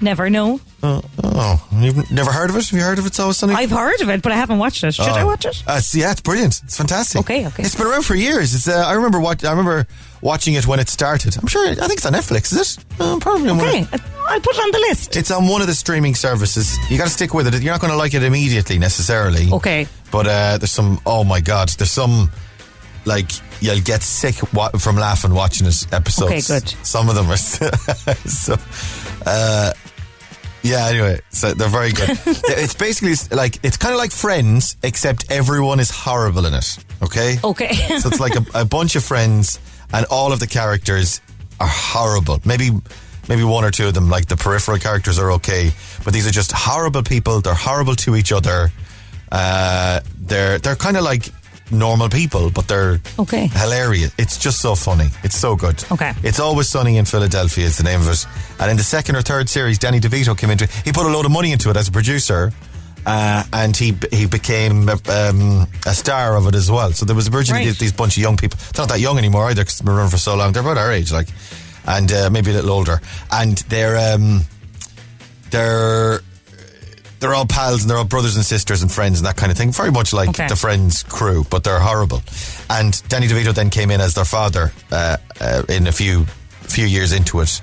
[0.01, 0.61] Never know.
[0.81, 2.69] Oh, oh you've never heard of it?
[2.69, 3.53] Have you heard of It's Always Sunny?
[3.53, 4.93] I've heard of it, but I haven't watched it.
[4.93, 5.25] Should I Oh.
[5.27, 5.61] watch it?
[5.67, 6.61] Uh, it's- yeah, it's brilliant.
[6.63, 7.19] It's fantastic.
[7.19, 7.63] Okay, okay.
[7.63, 8.55] It's been around for years.
[8.55, 8.67] It's.
[8.67, 9.19] Uh, I remember.
[9.19, 9.87] What, I remember
[10.21, 11.37] watching it when it started.
[11.37, 11.67] I'm sure.
[11.69, 12.53] I think it's on Netflix.
[12.53, 12.85] Is it?
[12.99, 13.49] Uh, probably.
[13.49, 13.87] on one of- Okay,
[14.29, 15.17] I'll put it on the list.
[15.17, 16.77] It's on one of the streaming services.
[16.89, 17.61] You got to stick with it.
[17.61, 19.51] You're not going to like it immediately necessarily.
[19.51, 19.87] Okay.
[20.11, 21.01] But uh, there's some.
[21.05, 21.69] Oh my God!
[21.77, 22.31] There's some.
[23.05, 23.31] Like
[23.61, 26.49] you'll get sick wa- from laughing watching it episodes.
[26.49, 26.69] Okay, good.
[26.85, 27.37] Some of them are
[28.27, 28.55] so.
[29.25, 29.73] Uh,
[30.63, 30.87] yeah.
[30.87, 32.09] Anyway, so they're very good.
[32.25, 36.77] it's basically like it's kind of like Friends, except everyone is horrible in it.
[37.01, 37.37] Okay.
[37.43, 37.73] Okay.
[37.99, 39.59] so it's like a, a bunch of friends,
[39.93, 41.21] and all of the characters
[41.59, 42.39] are horrible.
[42.45, 42.71] Maybe,
[43.29, 45.71] maybe one or two of them, like the peripheral characters, are okay,
[46.03, 47.39] but these are just horrible people.
[47.41, 48.69] They're horrible to each other.
[49.31, 51.29] Uh, they're they're kind of like
[51.71, 53.47] normal people, but they're Okay.
[53.47, 54.11] hilarious.
[54.17, 55.09] It's just so funny.
[55.23, 55.83] It's so good.
[55.91, 56.13] Okay.
[56.23, 57.65] It's always sunny in Philadelphia.
[57.65, 58.25] Is the name of it.
[58.59, 60.65] And in the second or third series, Danny DeVito came into.
[60.65, 60.71] it.
[60.85, 62.51] He put a load of money into it as a producer.
[63.05, 66.91] Uh, and he he became um, a star of it as well.
[66.91, 67.67] So there was originally Right.
[67.69, 68.59] these, these bunch of young people.
[68.73, 70.51] They're not that young anymore either because they've been around for so long.
[70.51, 71.29] They're about our age, like,
[71.87, 72.99] and uh, maybe a little older.
[73.31, 74.41] And they're um,
[75.51, 76.21] they're
[77.19, 79.57] they're all pals and they're all brothers and sisters and friends and that kind of
[79.57, 79.71] thing.
[79.71, 80.47] Very much like Okay.
[80.47, 82.21] the Friends crew, but they're horrible.
[82.69, 86.25] And Danny DeVito then came in as their father uh, uh, in a few
[86.61, 87.61] few years into it.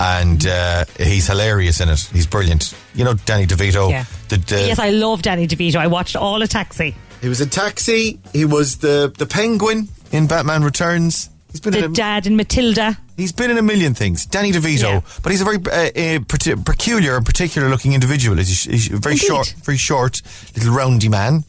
[0.00, 2.00] And uh, he's hilarious in it.
[2.12, 2.74] He's brilliant.
[2.94, 3.90] You know Danny DeVito.
[3.90, 4.04] Yeah.
[4.28, 5.76] The, the, yes, I love Danny DeVito.
[5.76, 6.94] I watched all of Taxi.
[7.20, 8.18] he was in Taxi.
[8.32, 11.28] He was the the Penguin in Batman Returns.
[11.52, 12.98] He's been The in a, dad in Matilda.
[13.16, 14.26] He's been in a million things.
[14.26, 15.00] Danny DeVito, Yeah.
[15.22, 18.36] but he's a very uh, uh, peculiar and particular looking individual.
[18.38, 19.26] He's, he's very Indeed.
[19.26, 20.22] short, very short,
[20.56, 21.44] little roundy man.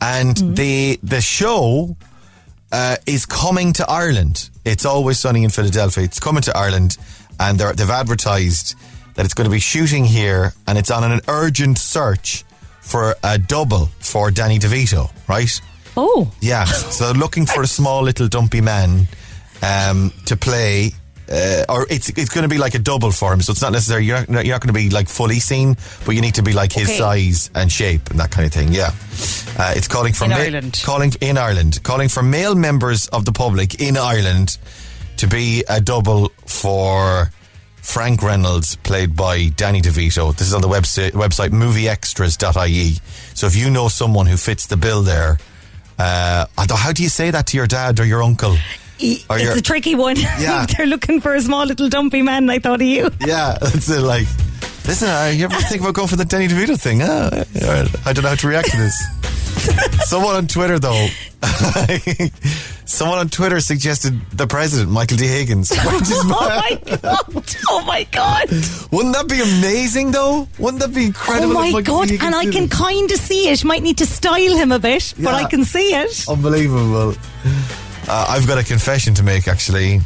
[0.00, 0.54] And Mm-hmm.
[0.54, 1.96] the the show
[2.70, 4.48] uh, is coming to Ireland.
[4.64, 6.04] It's always sunny in Philadelphia.
[6.04, 6.96] It's coming to Ireland,
[7.40, 8.76] and they're, they've advertised
[9.14, 12.44] that it's going to be shooting here, and it's on an urgent search
[12.80, 15.10] for a double for Danny DeVito.
[15.28, 15.60] Right?
[15.96, 19.08] Oh, Yeah, so looking for a small little dumpy man
[19.62, 20.92] um, to play.
[21.30, 23.70] Uh, or it's it's going to be like a double for him, so it's not
[23.70, 26.42] necessarily you're not, you're not going to be like fully seen, but you need to
[26.42, 26.96] be like his Okay.
[26.96, 28.72] size and shape and that kind of thing.
[28.72, 28.92] Yeah,
[29.58, 30.80] uh, it's calling for In ma- Ireland.
[30.82, 34.56] calling in Ireland, calling for male members of the public in Ireland
[35.18, 37.30] to be a double for
[37.82, 40.34] Frank Reynolds, played by Danny DeVito.
[40.34, 42.96] This is on the website website movieextras.ie.
[43.34, 45.36] So if you know someone who fits the bill there,
[45.98, 48.56] uh, how do you say that to your dad or your uncle?
[49.00, 50.16] It's a tricky one.
[50.16, 50.66] Yeah.
[50.76, 52.48] They're looking for a small little dumpy man.
[52.50, 53.10] I thought of you.
[53.24, 54.00] Yeah, that's it.
[54.00, 54.26] Like,
[54.86, 57.02] listen, I, you ever think about going for the Danny DeVito thing?
[57.02, 57.44] I
[58.12, 59.06] don't know how to react to this.
[60.08, 61.08] Someone on Twitter, though,
[62.84, 65.26] someone on Twitter suggested the president, Michael D.
[65.26, 65.72] Higgins.
[65.74, 67.44] Oh my god!
[67.68, 68.48] Oh my god!
[68.92, 70.48] Wouldn't that be amazing, though?
[70.58, 71.60] Wouldn't that be Oh incredible?
[71.62, 72.10] if my god!
[72.12, 73.64] And I can kind of see it.
[73.64, 76.24] Might need to style him a bit, but I can see it.
[76.28, 77.14] Unbelievable.
[78.08, 80.00] Uh, I've got a confession to make, actually.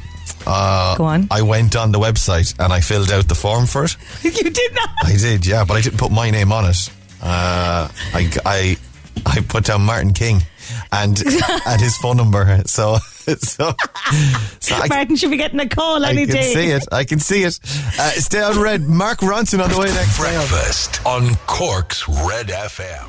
[0.47, 1.29] Uh, Go on.
[1.31, 3.97] I went on the website and I filled out the form for it.
[4.23, 4.89] you did not.
[5.05, 6.91] I did, yeah, but I didn't put my name on it.
[7.23, 8.77] Uh, I, I,
[9.25, 10.43] I put down Martin King
[10.91, 11.23] and
[11.67, 12.63] and his phone number.
[12.67, 13.75] So, so,
[14.61, 16.33] so I, Martin should be getting a call any day.
[16.33, 16.55] I any can day.
[16.55, 16.85] see it.
[16.91, 17.59] I can see it.
[17.99, 18.83] Uh, stay on red.
[18.83, 20.17] Mark Ronson on the way next.
[20.17, 20.49] Stay on.
[20.49, 23.09] Breakfast on Cork's Red FM.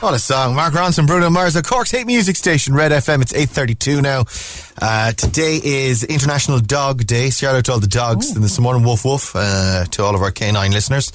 [0.00, 0.54] What a song.
[0.54, 3.20] Mark Ronson, Bruno Mars, the Cork's Hate Music Station, Red FM.
[3.20, 4.24] It's 8.32 now.
[4.80, 7.28] Uh, today is International Dog Day.
[7.28, 10.22] Shout out to all the dogs and this morning, woof woof, uh, to all of
[10.22, 11.12] our canine listeners.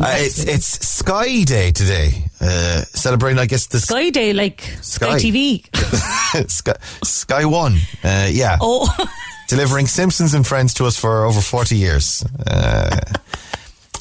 [0.00, 2.24] Uh, it's, it's Sky Day today.
[2.40, 5.18] Uh, celebrating, I guess, the Sky Day, like Sky, Sky.
[5.18, 6.50] TV.
[6.50, 7.76] Sky, Sky One.
[8.02, 8.58] Uh, yeah.
[8.60, 8.92] Oh,
[9.46, 12.24] Delivering Simpsons and Friends to us for over 40 years.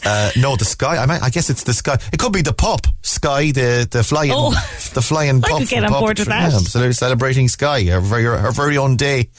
[0.06, 0.98] Uh, no, the Sky.
[0.98, 1.98] I, might, I guess it's the Sky.
[2.14, 4.52] It could be the pop Sky, the the flying, Oh.
[4.94, 5.60] the flying I pup.
[5.60, 6.54] could get on board with that.
[6.54, 9.30] Absolutely celebrating Sky, her very, her very own day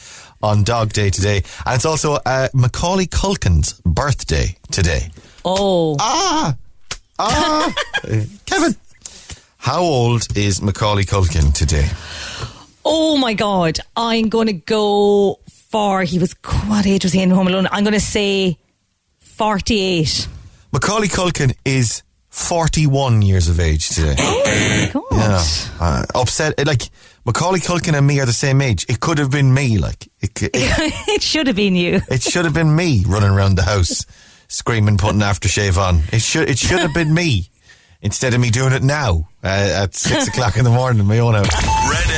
[0.43, 5.11] on Dog Day today, and it's also uh, Macaulay Culkin's birthday today.
[5.45, 5.97] oh.
[6.01, 6.57] Ah,
[7.19, 7.73] ah,
[8.47, 8.75] Kevin.
[9.59, 11.89] How old is Macaulay Culkin today?
[12.85, 13.79] Oh my God.
[13.97, 16.35] I'm going to go for, he was,
[16.69, 17.67] what age was he in Home Alone?
[17.73, 18.59] I'm going to say
[19.21, 20.29] 48.
[20.77, 24.15] Macaulay Culkin is 41 years of age today.
[24.93, 25.05] God.
[25.11, 25.43] Yeah.
[25.81, 26.67] Uh, upset.
[26.67, 26.83] Like,
[27.25, 28.85] Macaulay Culkin and me are the same age.
[28.87, 29.79] It could have been me.
[29.79, 32.03] Like, it, it, it should have been you.
[32.11, 34.05] it should have been me running around the house
[34.49, 36.03] screaming, putting aftershave on.
[36.13, 37.49] It should, it should have been me
[38.03, 41.21] instead of me doing it now uh, at six o'clock in the morning in my
[41.21, 41.47] own house.
[41.55, 42.16] Red FM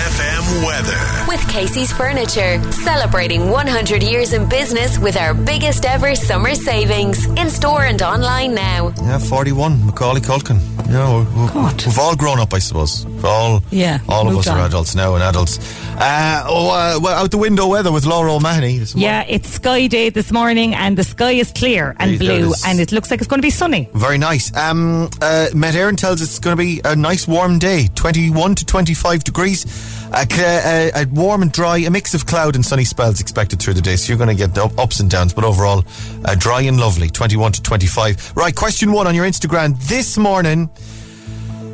[0.64, 0.98] weather.
[1.28, 7.24] With Casey's Furniture, celebrating 100 years in business with our biggest ever summer savings.
[7.36, 8.92] In store and online now.
[9.02, 10.60] Yeah, 41, Macaulay Culkin.
[10.86, 11.84] You know, we- God.
[11.84, 13.04] we've all grown up, I suppose.
[13.06, 15.58] We've all, Yeah, all of moved us are adults now and adults.
[16.00, 18.80] Uh, oh, uh, well, out the window weather with Laura O'Mahony.
[18.94, 22.78] Yeah, it's Sky Day this morning and the sky is clear and go, blue and
[22.78, 23.90] it looks like it's going to be sunny.
[23.94, 24.56] Very nice.
[24.56, 28.54] Um, uh, Met Éireann tells us it's going to be a nice warm day, 21
[28.54, 29.66] to 25 degrees.
[30.12, 33.74] Uh, uh, uh, warm and dry, a mix of cloud and sunny spells expected through
[33.74, 33.96] the day.
[33.96, 35.84] So you're going to get the ups and downs, but overall,
[36.24, 38.34] uh, dry and lovely, 21 to 25.
[38.36, 40.70] Right, question one on your Instagram this morning.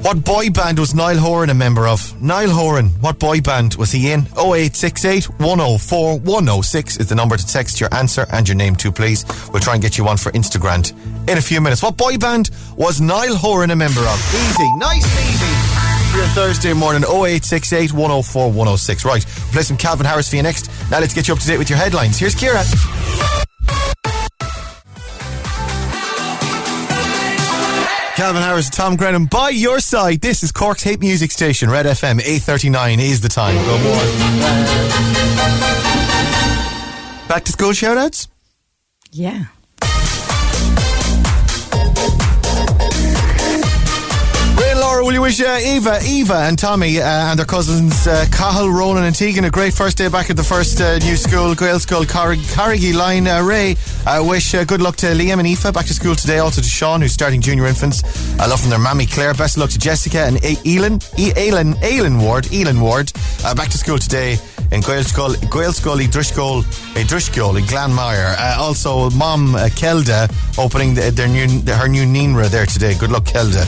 [0.04, 2.20] What boy band was Niall Horan a member of?
[2.20, 4.20] Niall Horan, what boy band was he in?
[4.36, 9.24] 0868 104 106 is the number to text your answer and your name to, please.
[9.50, 10.92] We'll try and get you one for Instagram
[11.26, 11.82] in a few minutes.
[11.82, 14.34] What boy band was Niall Horan a member of?
[14.34, 16.10] Easy, nice easy.
[16.12, 19.04] For your Thursday morning, 0868 104 106.
[19.06, 20.68] Right, play some Calvin Harris for you next.
[20.90, 22.18] Now let's get you up to date with your headlines.
[22.18, 22.62] Here's Kira.
[28.24, 30.22] Calvin Harris, Tom Grennan, by your side.
[30.22, 32.20] This is Cork's Hate Music Station, Red FM.
[32.20, 33.54] 8.39 is the time.
[33.66, 33.94] Go more.
[37.28, 38.28] Back to school shoutouts?
[39.12, 39.44] Yeah.
[44.94, 48.70] Laura, will you wish uh, Eva, Eva and Tommy uh, and their cousins uh, Cahill,
[48.70, 52.08] Ronan and Tegan a great first day back at the first uh, new school, Gaelscoil,
[52.08, 53.26] Car- Carrigtwohill.
[53.26, 53.74] Uh, Ray,
[54.06, 56.38] uh, wish uh, good luck to Liam and Aoife back to school today.
[56.38, 58.04] Also to Sean, who's starting junior infants.
[58.38, 59.34] I love from their mammy Claire.
[59.34, 63.12] Best of luck to Jessica and A- Elin, e- Ailin, Ailin Ward, Elin Ward,
[63.56, 64.38] back to school today
[64.70, 66.62] in Gaelscoil, Gael School, Uí Drisceoil,
[66.94, 68.34] Idrishkol in Glanmire.
[68.38, 72.94] Uh, also, Mom uh, Kelda opening the, their new her new naíonra there today.
[72.96, 73.64] Good luck, Kelda.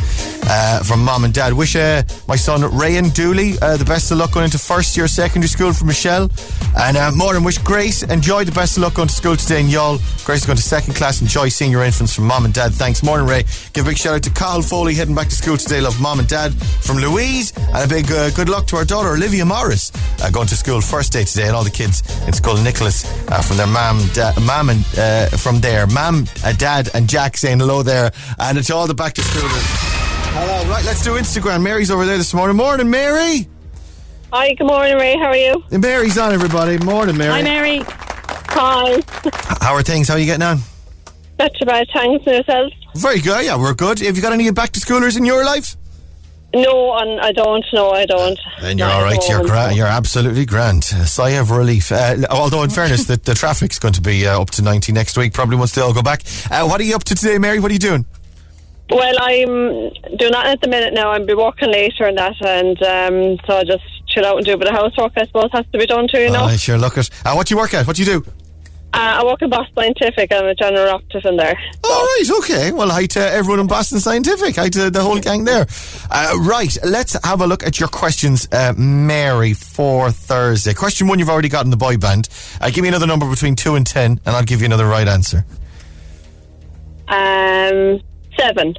[0.49, 1.53] Uh, from mom and dad.
[1.53, 5.09] Wish uh, my son Rayan Dooley uh, the best of luck going into first year
[5.09, 6.31] secondary school for Michelle.
[6.77, 9.61] And uh, more than wish Grace enjoy the best of luck going to school today
[9.61, 9.99] in Youghal.
[10.25, 11.21] Grace is going to second class.
[11.21, 12.73] Enjoy seeing your infants from mom and dad.
[12.73, 13.03] Thanks.
[13.03, 13.45] Morning, Ray.
[13.73, 15.81] Give a big shout out to Carl Foley heading back to school today.
[15.81, 17.53] Love mom and dad from Louise.
[17.57, 20.81] And a big uh, good luck to our daughter Olivia Morris uh, going to school
[20.81, 21.47] first day today.
[21.47, 22.57] And all the kids in school.
[22.57, 26.25] Nicholas uh, from their mom, da- mom and uh, from there, mom,
[26.59, 28.13] dad, and Jack saying hello there.
[28.39, 30.06] And it's all the back to schoolers.
[30.39, 31.63] Hello, right, let's do Instagram.
[31.63, 32.59] Mary's over there this morning.
[32.59, 33.49] Morning, Mary.
[34.33, 35.17] Hi, good morning, Ray.
[35.17, 35.65] How are you?
[35.71, 36.77] And Mary's on, everybody.
[36.85, 37.33] Morning, Mary.
[37.33, 37.81] Hi, Mary.
[37.87, 39.01] Hi.
[39.63, 40.09] How are things?
[40.09, 40.59] How are you getting on?
[41.39, 41.87] Not too bad.
[41.91, 42.71] Thanks and yourself.
[42.97, 43.47] Very good.
[43.47, 44.01] Yeah, we're good.
[44.01, 45.75] Have you got any back to schoolers in your life?
[46.55, 47.65] No, and I don't.
[47.73, 48.39] No, I don't.
[48.61, 49.29] Then you're Not all right.
[49.29, 50.85] You're gra- You're absolutely grand.
[50.97, 51.91] A sigh of relief.
[51.91, 55.17] Uh, although, in fairness, the, the traffic's going to be uh, up to 90 next
[55.17, 55.33] week.
[55.33, 56.23] Probably once they all go back.
[56.51, 57.59] Uh, what are you up to today, Mary?
[57.59, 58.05] What are you doing?
[58.89, 61.11] Well, I'm doing that at the minute now.
[61.11, 64.55] I'll be working later and that, and um, so I just chill out and do
[64.55, 65.13] a bit of housework.
[65.17, 66.45] I suppose has to be done too, you know.
[66.45, 67.11] I sure look at.
[67.25, 67.87] Uh, what do you work at?
[67.87, 68.31] What do you do?
[68.95, 70.33] Uh, I work in Boston Scientific.
[70.33, 71.59] I'm a general optician there.
[71.85, 72.73] All right, okay.
[72.73, 74.57] Well, hi to everyone in Boston Scientific.
[74.57, 75.67] Hi to the whole gang there.
[76.11, 80.73] Uh, right, let's have a look at your questions, uh, Mary, for Thursday.
[80.73, 82.29] Question one, you've already got in the boy band.
[82.61, 85.09] Uh, give me another number between two and ten, and I'll give you another right
[85.09, 85.45] answer.
[87.09, 88.01] Um,
[88.39, 88.75] seven.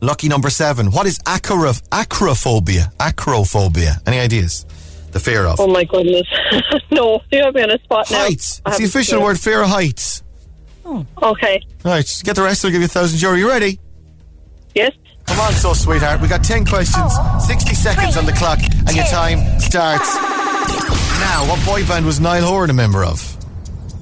[0.00, 0.90] Lucky number seven.
[0.90, 2.92] What is acro- acrophobia?
[2.96, 4.00] Acrophobia.
[4.06, 4.64] Any ideas?
[5.12, 6.26] The fear of Oh my goodness.
[6.90, 8.18] no, you have me on a spot now.
[8.24, 8.60] heights.
[8.66, 9.38] It's the official word.
[9.38, 10.22] Fear of heights.
[10.86, 11.06] it.
[11.22, 11.62] Okay.
[11.84, 12.20] Right.
[12.24, 12.64] Get the rest.
[12.64, 13.36] I'll give you a thousand euro.
[13.36, 13.78] You ready?
[14.74, 14.92] Yes.
[15.26, 16.20] Come on, so sweetheart.
[16.20, 17.12] We got 10 questions,
[17.46, 21.46] 60 seconds on the clock, and your time starts now.
[21.48, 23.20] What boy band was Niall Horan a member of?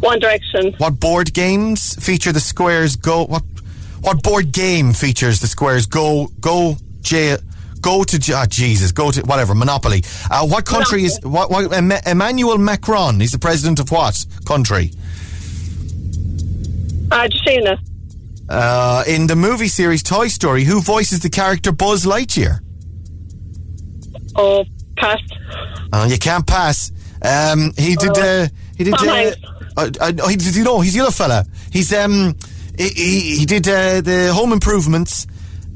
[0.00, 0.72] One Direction.
[0.78, 3.24] What board games feature the squares go?
[3.26, 3.49] What
[4.00, 7.36] what board game features the squares go go J
[7.80, 10.02] go to ah, Jesus go to whatever Monopoly?
[10.30, 13.20] Uh, what country is what, what Em- Emmanuel Macron?
[13.20, 14.92] He's the president of what country?
[17.12, 17.78] Argentina.
[18.48, 22.58] Uh, in the movie series Toy Story, who voices the character Buzz Lightyear?
[24.34, 24.64] Oh,
[24.96, 25.20] pass.
[25.92, 26.90] Uh, you can't pass.
[27.22, 28.16] Um, he did.
[28.18, 28.94] Uh, he did.
[28.94, 29.32] Tom Uh,
[29.76, 30.56] uh, uh, he did.
[30.56, 31.44] You know, he's the other fella.
[31.72, 32.34] He's um.
[32.80, 35.26] He he, he did uh, the Home Improvements.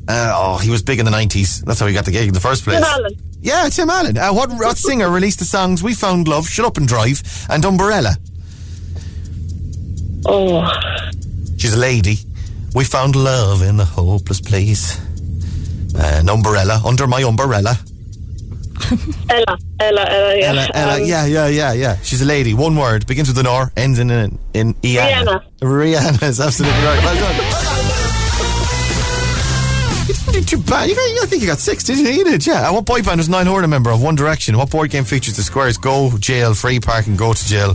[0.08, 1.62] Uh, oh, he was big in the nineties.
[1.62, 2.76] That's how he got the gig in the first place.
[2.76, 3.12] Tim Allen.
[3.40, 4.16] Yeah, Tim Allen.
[4.16, 7.64] Uh, what, what singer released the songs "We Found Love," "Shut Up and Drive," and
[7.64, 8.16] "Umbrella"?
[10.26, 10.66] Oh,
[11.58, 12.16] She's a lady.
[12.74, 14.98] We found love in a hopeless place.
[15.96, 17.78] And umbrella, under my umbrella.
[19.30, 19.58] Ella.
[19.80, 20.04] Ella.
[20.10, 20.36] Ella.
[20.36, 20.50] Yeah.
[20.50, 21.96] Ella, Ella, Um, yeah, yeah, yeah, yeah.
[22.02, 22.54] She's a lady.
[22.54, 25.24] One word begins with an R, ends in in, in Iana.
[25.24, 25.42] Rihanna.
[25.60, 27.02] Rihanna is absolutely right.
[27.04, 27.34] Well done.
[30.06, 30.88] You didn't do too bad.
[30.90, 32.10] You got, I think you got six, didn't you?
[32.10, 32.66] You did, yeah.
[32.66, 34.02] And what boy band was Niall Horan a member of?
[34.02, 34.56] One Direction.
[34.58, 37.70] What board game features the squares go, jail, free park, and go to jail?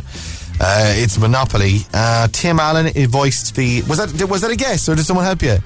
[0.61, 1.79] Uh, it's Monopoly.
[1.93, 3.81] Uh, Tim Allen voiced the.
[3.83, 5.57] Was that was that a guess or did someone help you?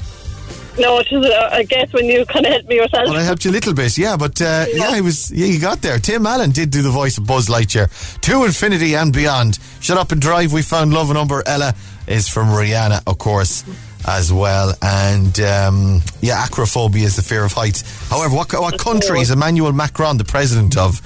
[0.80, 3.08] No, it was a, a guess when you kind of helped me yourself.
[3.08, 5.30] Well, I helped you a little bit, yeah, but uh, yeah, he was.
[5.32, 6.00] Yeah, you got there.
[6.00, 7.90] Tim Allen did do the voice of Buzz Lightyear
[8.22, 9.60] to infinity and beyond.
[9.82, 10.52] Shut up and drive.
[10.52, 11.76] We found love and umbrella
[12.08, 13.64] is from Rihanna, of course,
[14.08, 14.74] as well.
[14.82, 17.84] And um, yeah, acrophobia is the fear of heights.
[18.10, 21.02] However, what what country is Emmanuel Macron the president of?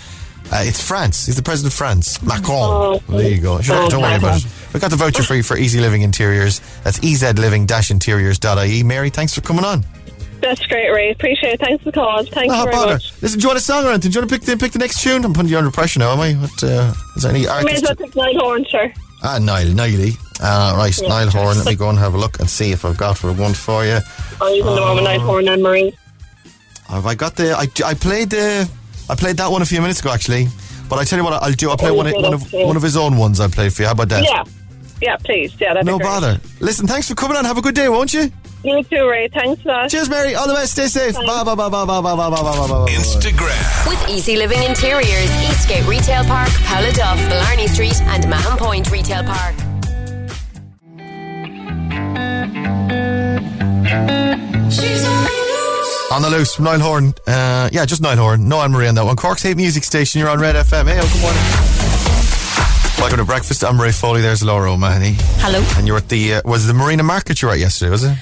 [0.49, 1.25] Uh, it's France.
[1.25, 2.23] He's the president of France.
[2.23, 2.55] Macron.
[2.55, 3.03] Oh.
[3.09, 3.59] there you go.
[3.59, 4.47] Sure, Oh, don't worry about it.
[4.77, 6.59] We got the voucher for you for EZ Living Interiors.
[6.83, 8.83] That's ezliving-interiors.ie.
[8.83, 9.83] Mary, thanks for coming on.
[10.39, 11.09] That's great, Ray.
[11.09, 11.59] Appreciate it.
[11.61, 12.23] Thanks for the call.
[12.23, 12.93] Thanks No very bother.
[12.93, 13.19] much.
[13.23, 14.11] Listen, do you want a song or anything?
[14.11, 15.25] Do you want to pick the, pick the next tune?
[15.25, 16.33] I'm putting you under pressure now, am I?
[16.33, 17.85] What, uh, is there any May as artist?
[17.85, 18.93] well pick Niall Horan, sure.
[19.23, 20.11] Ah, Niall, Niall.
[20.39, 21.07] Uh, right, Yeah.
[21.09, 21.57] Niall Horan.
[21.57, 23.97] Let me go and have a look and see if I've got one for you.
[24.39, 25.97] Or even the one Niall Horan and Marie.
[26.89, 27.53] Have I got the?
[27.57, 28.69] I, I played the.
[29.09, 30.49] I played that one a few minutes ago, actually.
[30.87, 31.71] But I tell you what, I'll do.
[31.71, 33.39] I'll play Oh, one, of, one of one of his own ones.
[33.39, 33.87] I'll play for you.
[33.87, 34.23] How about that?
[34.23, 34.43] Yeah.
[35.01, 35.53] Yeah, please.
[35.59, 36.09] Yeah, that'd No be great.
[36.09, 36.39] bother.
[36.59, 37.45] Listen, thanks for coming on.
[37.45, 38.31] Have a good day, won't you?
[38.63, 39.27] You too, Ray.
[39.29, 39.89] Thanks for that.
[39.91, 40.33] Cheers, Mary.
[40.35, 40.71] All the best.
[40.73, 41.13] Stay safe.
[41.15, 42.91] Bye, bye, bye, bye, bye, bye, bye, bye, bye, bye, bye.
[42.91, 43.87] Instagram.
[43.87, 49.55] With EZ Living Interiors, Eastgate Retail Park, Paladuff, Blarney Street, and Mahon Point Retail Park.
[56.09, 57.13] On the loose from Niall Horan.
[57.27, 58.47] Uh, yeah, just Niall Horan.
[58.47, 59.15] No Anne Marie on that one.
[59.17, 60.19] Cork's Hate Music Station.
[60.19, 60.85] You're on Red FM.
[60.87, 61.66] Hey, oh, good morning.
[62.97, 63.63] Welcome to breakfast.
[63.63, 64.21] I'm Ray Foley.
[64.21, 65.15] There's Laura O'Mahony.
[65.39, 65.63] Hello.
[65.77, 68.17] And you're at the, uh, was the Marina Market you were at yesterday, was it?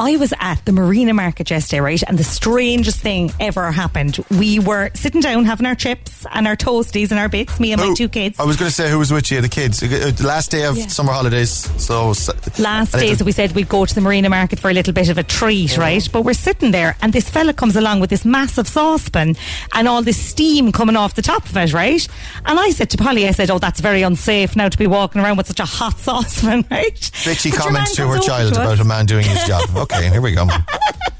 [0.00, 2.02] I was at the Marina Market yesterday, right?
[2.08, 4.18] And the strangest thing ever happened.
[4.30, 7.80] We were sitting down having our chips and our toasties and our bits, me and
[7.82, 8.40] my two kids.
[8.40, 9.82] I was going to say who was with you, the kids.
[9.82, 10.86] Uh, The last day of Yeah.
[10.86, 11.68] summer holidays.
[11.76, 12.14] So
[12.58, 15.10] Last days was- we said we'd go to the Marina Market for a little bit
[15.10, 16.08] of a treat, right?
[16.10, 19.36] But we're sitting there and this fella comes along with this massive saucepan
[19.74, 22.08] and all this steam coming off the top of it, right?
[22.46, 25.20] And I said to Polly, I said, oh, that's very unsafe now to be walking
[25.20, 26.94] around with such a hot saucepan, right?
[27.28, 29.68] bitchy comments to her child about a man doing his job.
[29.89, 30.46] Okay, here we go.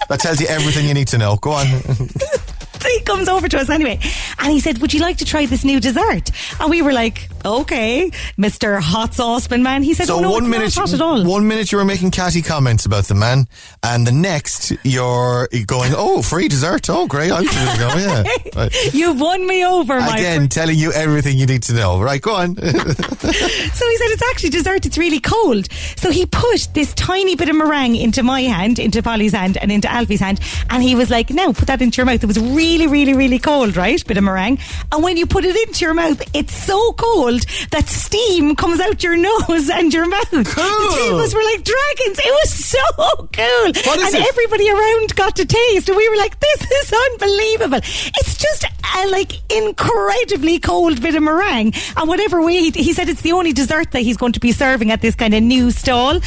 [0.09, 1.37] That tells you everything you need to know.
[1.37, 1.67] Go on.
[2.83, 3.99] he comes over to us anyway
[4.39, 7.29] and he said would you like to try this new dessert and we were like
[7.45, 11.25] okay mr hot saucepan man he said So oh, no, one minute, hot at all
[11.25, 13.47] one minute you were making catty comments about the man,
[13.83, 16.89] and the next you're going, "Oh, free dessert!
[16.91, 17.31] Oh, great!
[17.31, 18.23] I'll give it a go." Yeah,
[18.63, 18.95] Right.
[18.95, 22.01] you've won me over my Again, telling you everything you need to know.
[22.01, 22.57] Right, go on.
[22.61, 25.71] So he said, it's actually dessert, it's really cold.
[25.97, 29.71] So he put this tiny bit of meringue into my hand, into Polly's hand, and
[29.71, 30.41] into Alfie's hand.
[30.69, 32.23] And he was like, now put that into your mouth.
[32.23, 34.05] It was really, really, really really cold, right?
[34.07, 34.59] Bit of meringue.
[34.93, 39.03] And when you put it into your mouth, it's so cold that steam comes out
[39.03, 40.31] your nose and your mouth.
[40.31, 42.19] The two of us were like dragons.
[42.19, 43.73] It was so cool.
[43.91, 44.29] What is and it?
[44.29, 45.89] everybody around got to taste.
[45.89, 47.79] And we were like, this is unbelievable.
[47.79, 51.73] It's just a like incredibly cold bit of meringue.
[51.97, 54.53] And whatever way he, he said it's the only dessert that he's going to be
[54.53, 56.21] serving at this kind of new stall.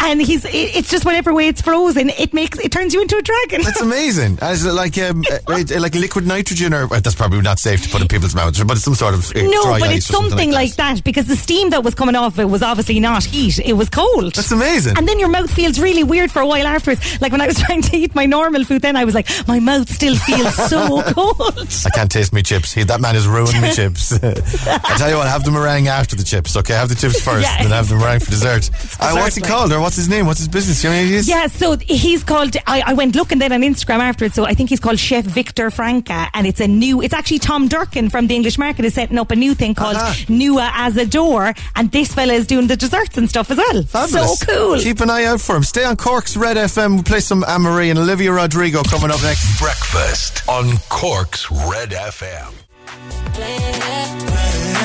[0.00, 0.44] and he's.
[0.46, 3.62] It, it's just whatever way it's frozen, it makes it turns you into a dragon.
[3.62, 4.38] That's amazing.
[4.62, 5.38] It like um, uh,
[5.82, 8.84] like liquid nitrogen, or that's probably not safe to put in people's mouths, but it's
[8.84, 11.02] some sort of uh, no, but it's or something like that.
[11.04, 14.34] because the steam that was coming off it was obviously not heat; it was cold.
[14.34, 14.96] That's amazing.
[14.96, 17.20] And then your mouth feels really weird for a while afterwards.
[17.20, 19.58] Like when I was trying to eat my normal food, then I was like, my
[19.60, 21.68] mouth still feels so cold.
[21.86, 22.72] I can't taste my chips.
[22.72, 24.12] He, that man has ruined my chips.
[24.12, 26.56] I tell you what, have the meringue after the chips.
[26.56, 27.62] Okay, have the chips first, Yeah.
[27.62, 28.70] then have the meringue for dessert.
[29.00, 30.26] Uh, what's he called, or what's his name?
[30.26, 30.82] What's his business?
[30.84, 31.02] You know?
[31.24, 32.56] Yeah, so he's called.
[32.66, 34.34] I, I went looking then on Instagram afterwards.
[34.34, 37.02] So I think he's called Chef Victor Franca, and it's a new.
[37.02, 39.96] It's actually Tom Durcan from the English Market is setting up a new thing called
[39.96, 40.14] Aha.
[40.28, 43.82] Nua door, and this fella is doing the desserts and stuff as well.
[43.82, 44.38] Fabulous.
[44.38, 44.78] So cool.
[44.78, 45.62] Keep an eye out for him.
[45.62, 46.94] Stay on Cork's Red FM.
[46.94, 49.58] We'll play some Anne-Marie and Olivia Rodrigo coming up next.
[49.58, 52.52] Breakfast on Cork's Red FM.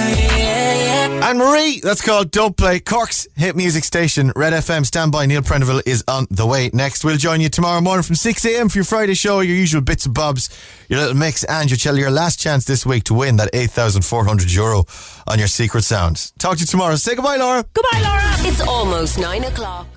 [0.07, 2.79] Anne Marie, that's called Don't Play.
[2.79, 4.85] Cork's hit music station, Red FM.
[4.85, 5.25] Stand by.
[5.25, 7.03] Neil Prendeville is on the way next.
[7.03, 8.69] We'll join you tomorrow morning from 6 a.m.
[8.69, 10.49] for your Friday show, your usual bits and bobs,
[10.87, 14.85] your little mix, and your your last chance this week to win that 8,400 euro
[15.27, 16.31] on your secret sound.
[16.37, 16.95] Talk to you tomorrow.
[16.95, 17.63] Say goodbye, Laura.
[17.73, 18.49] Goodbye, Laura.
[18.49, 19.87] It's almost nine o'clock.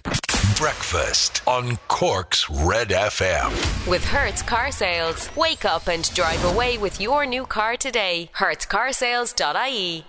[0.57, 3.89] Breakfast on Cork's Red FM.
[3.89, 5.35] With Hertz Car Sales.
[5.35, 8.31] Wake up and drive away with your new car today.
[8.37, 10.05] HertzCarsales.ie.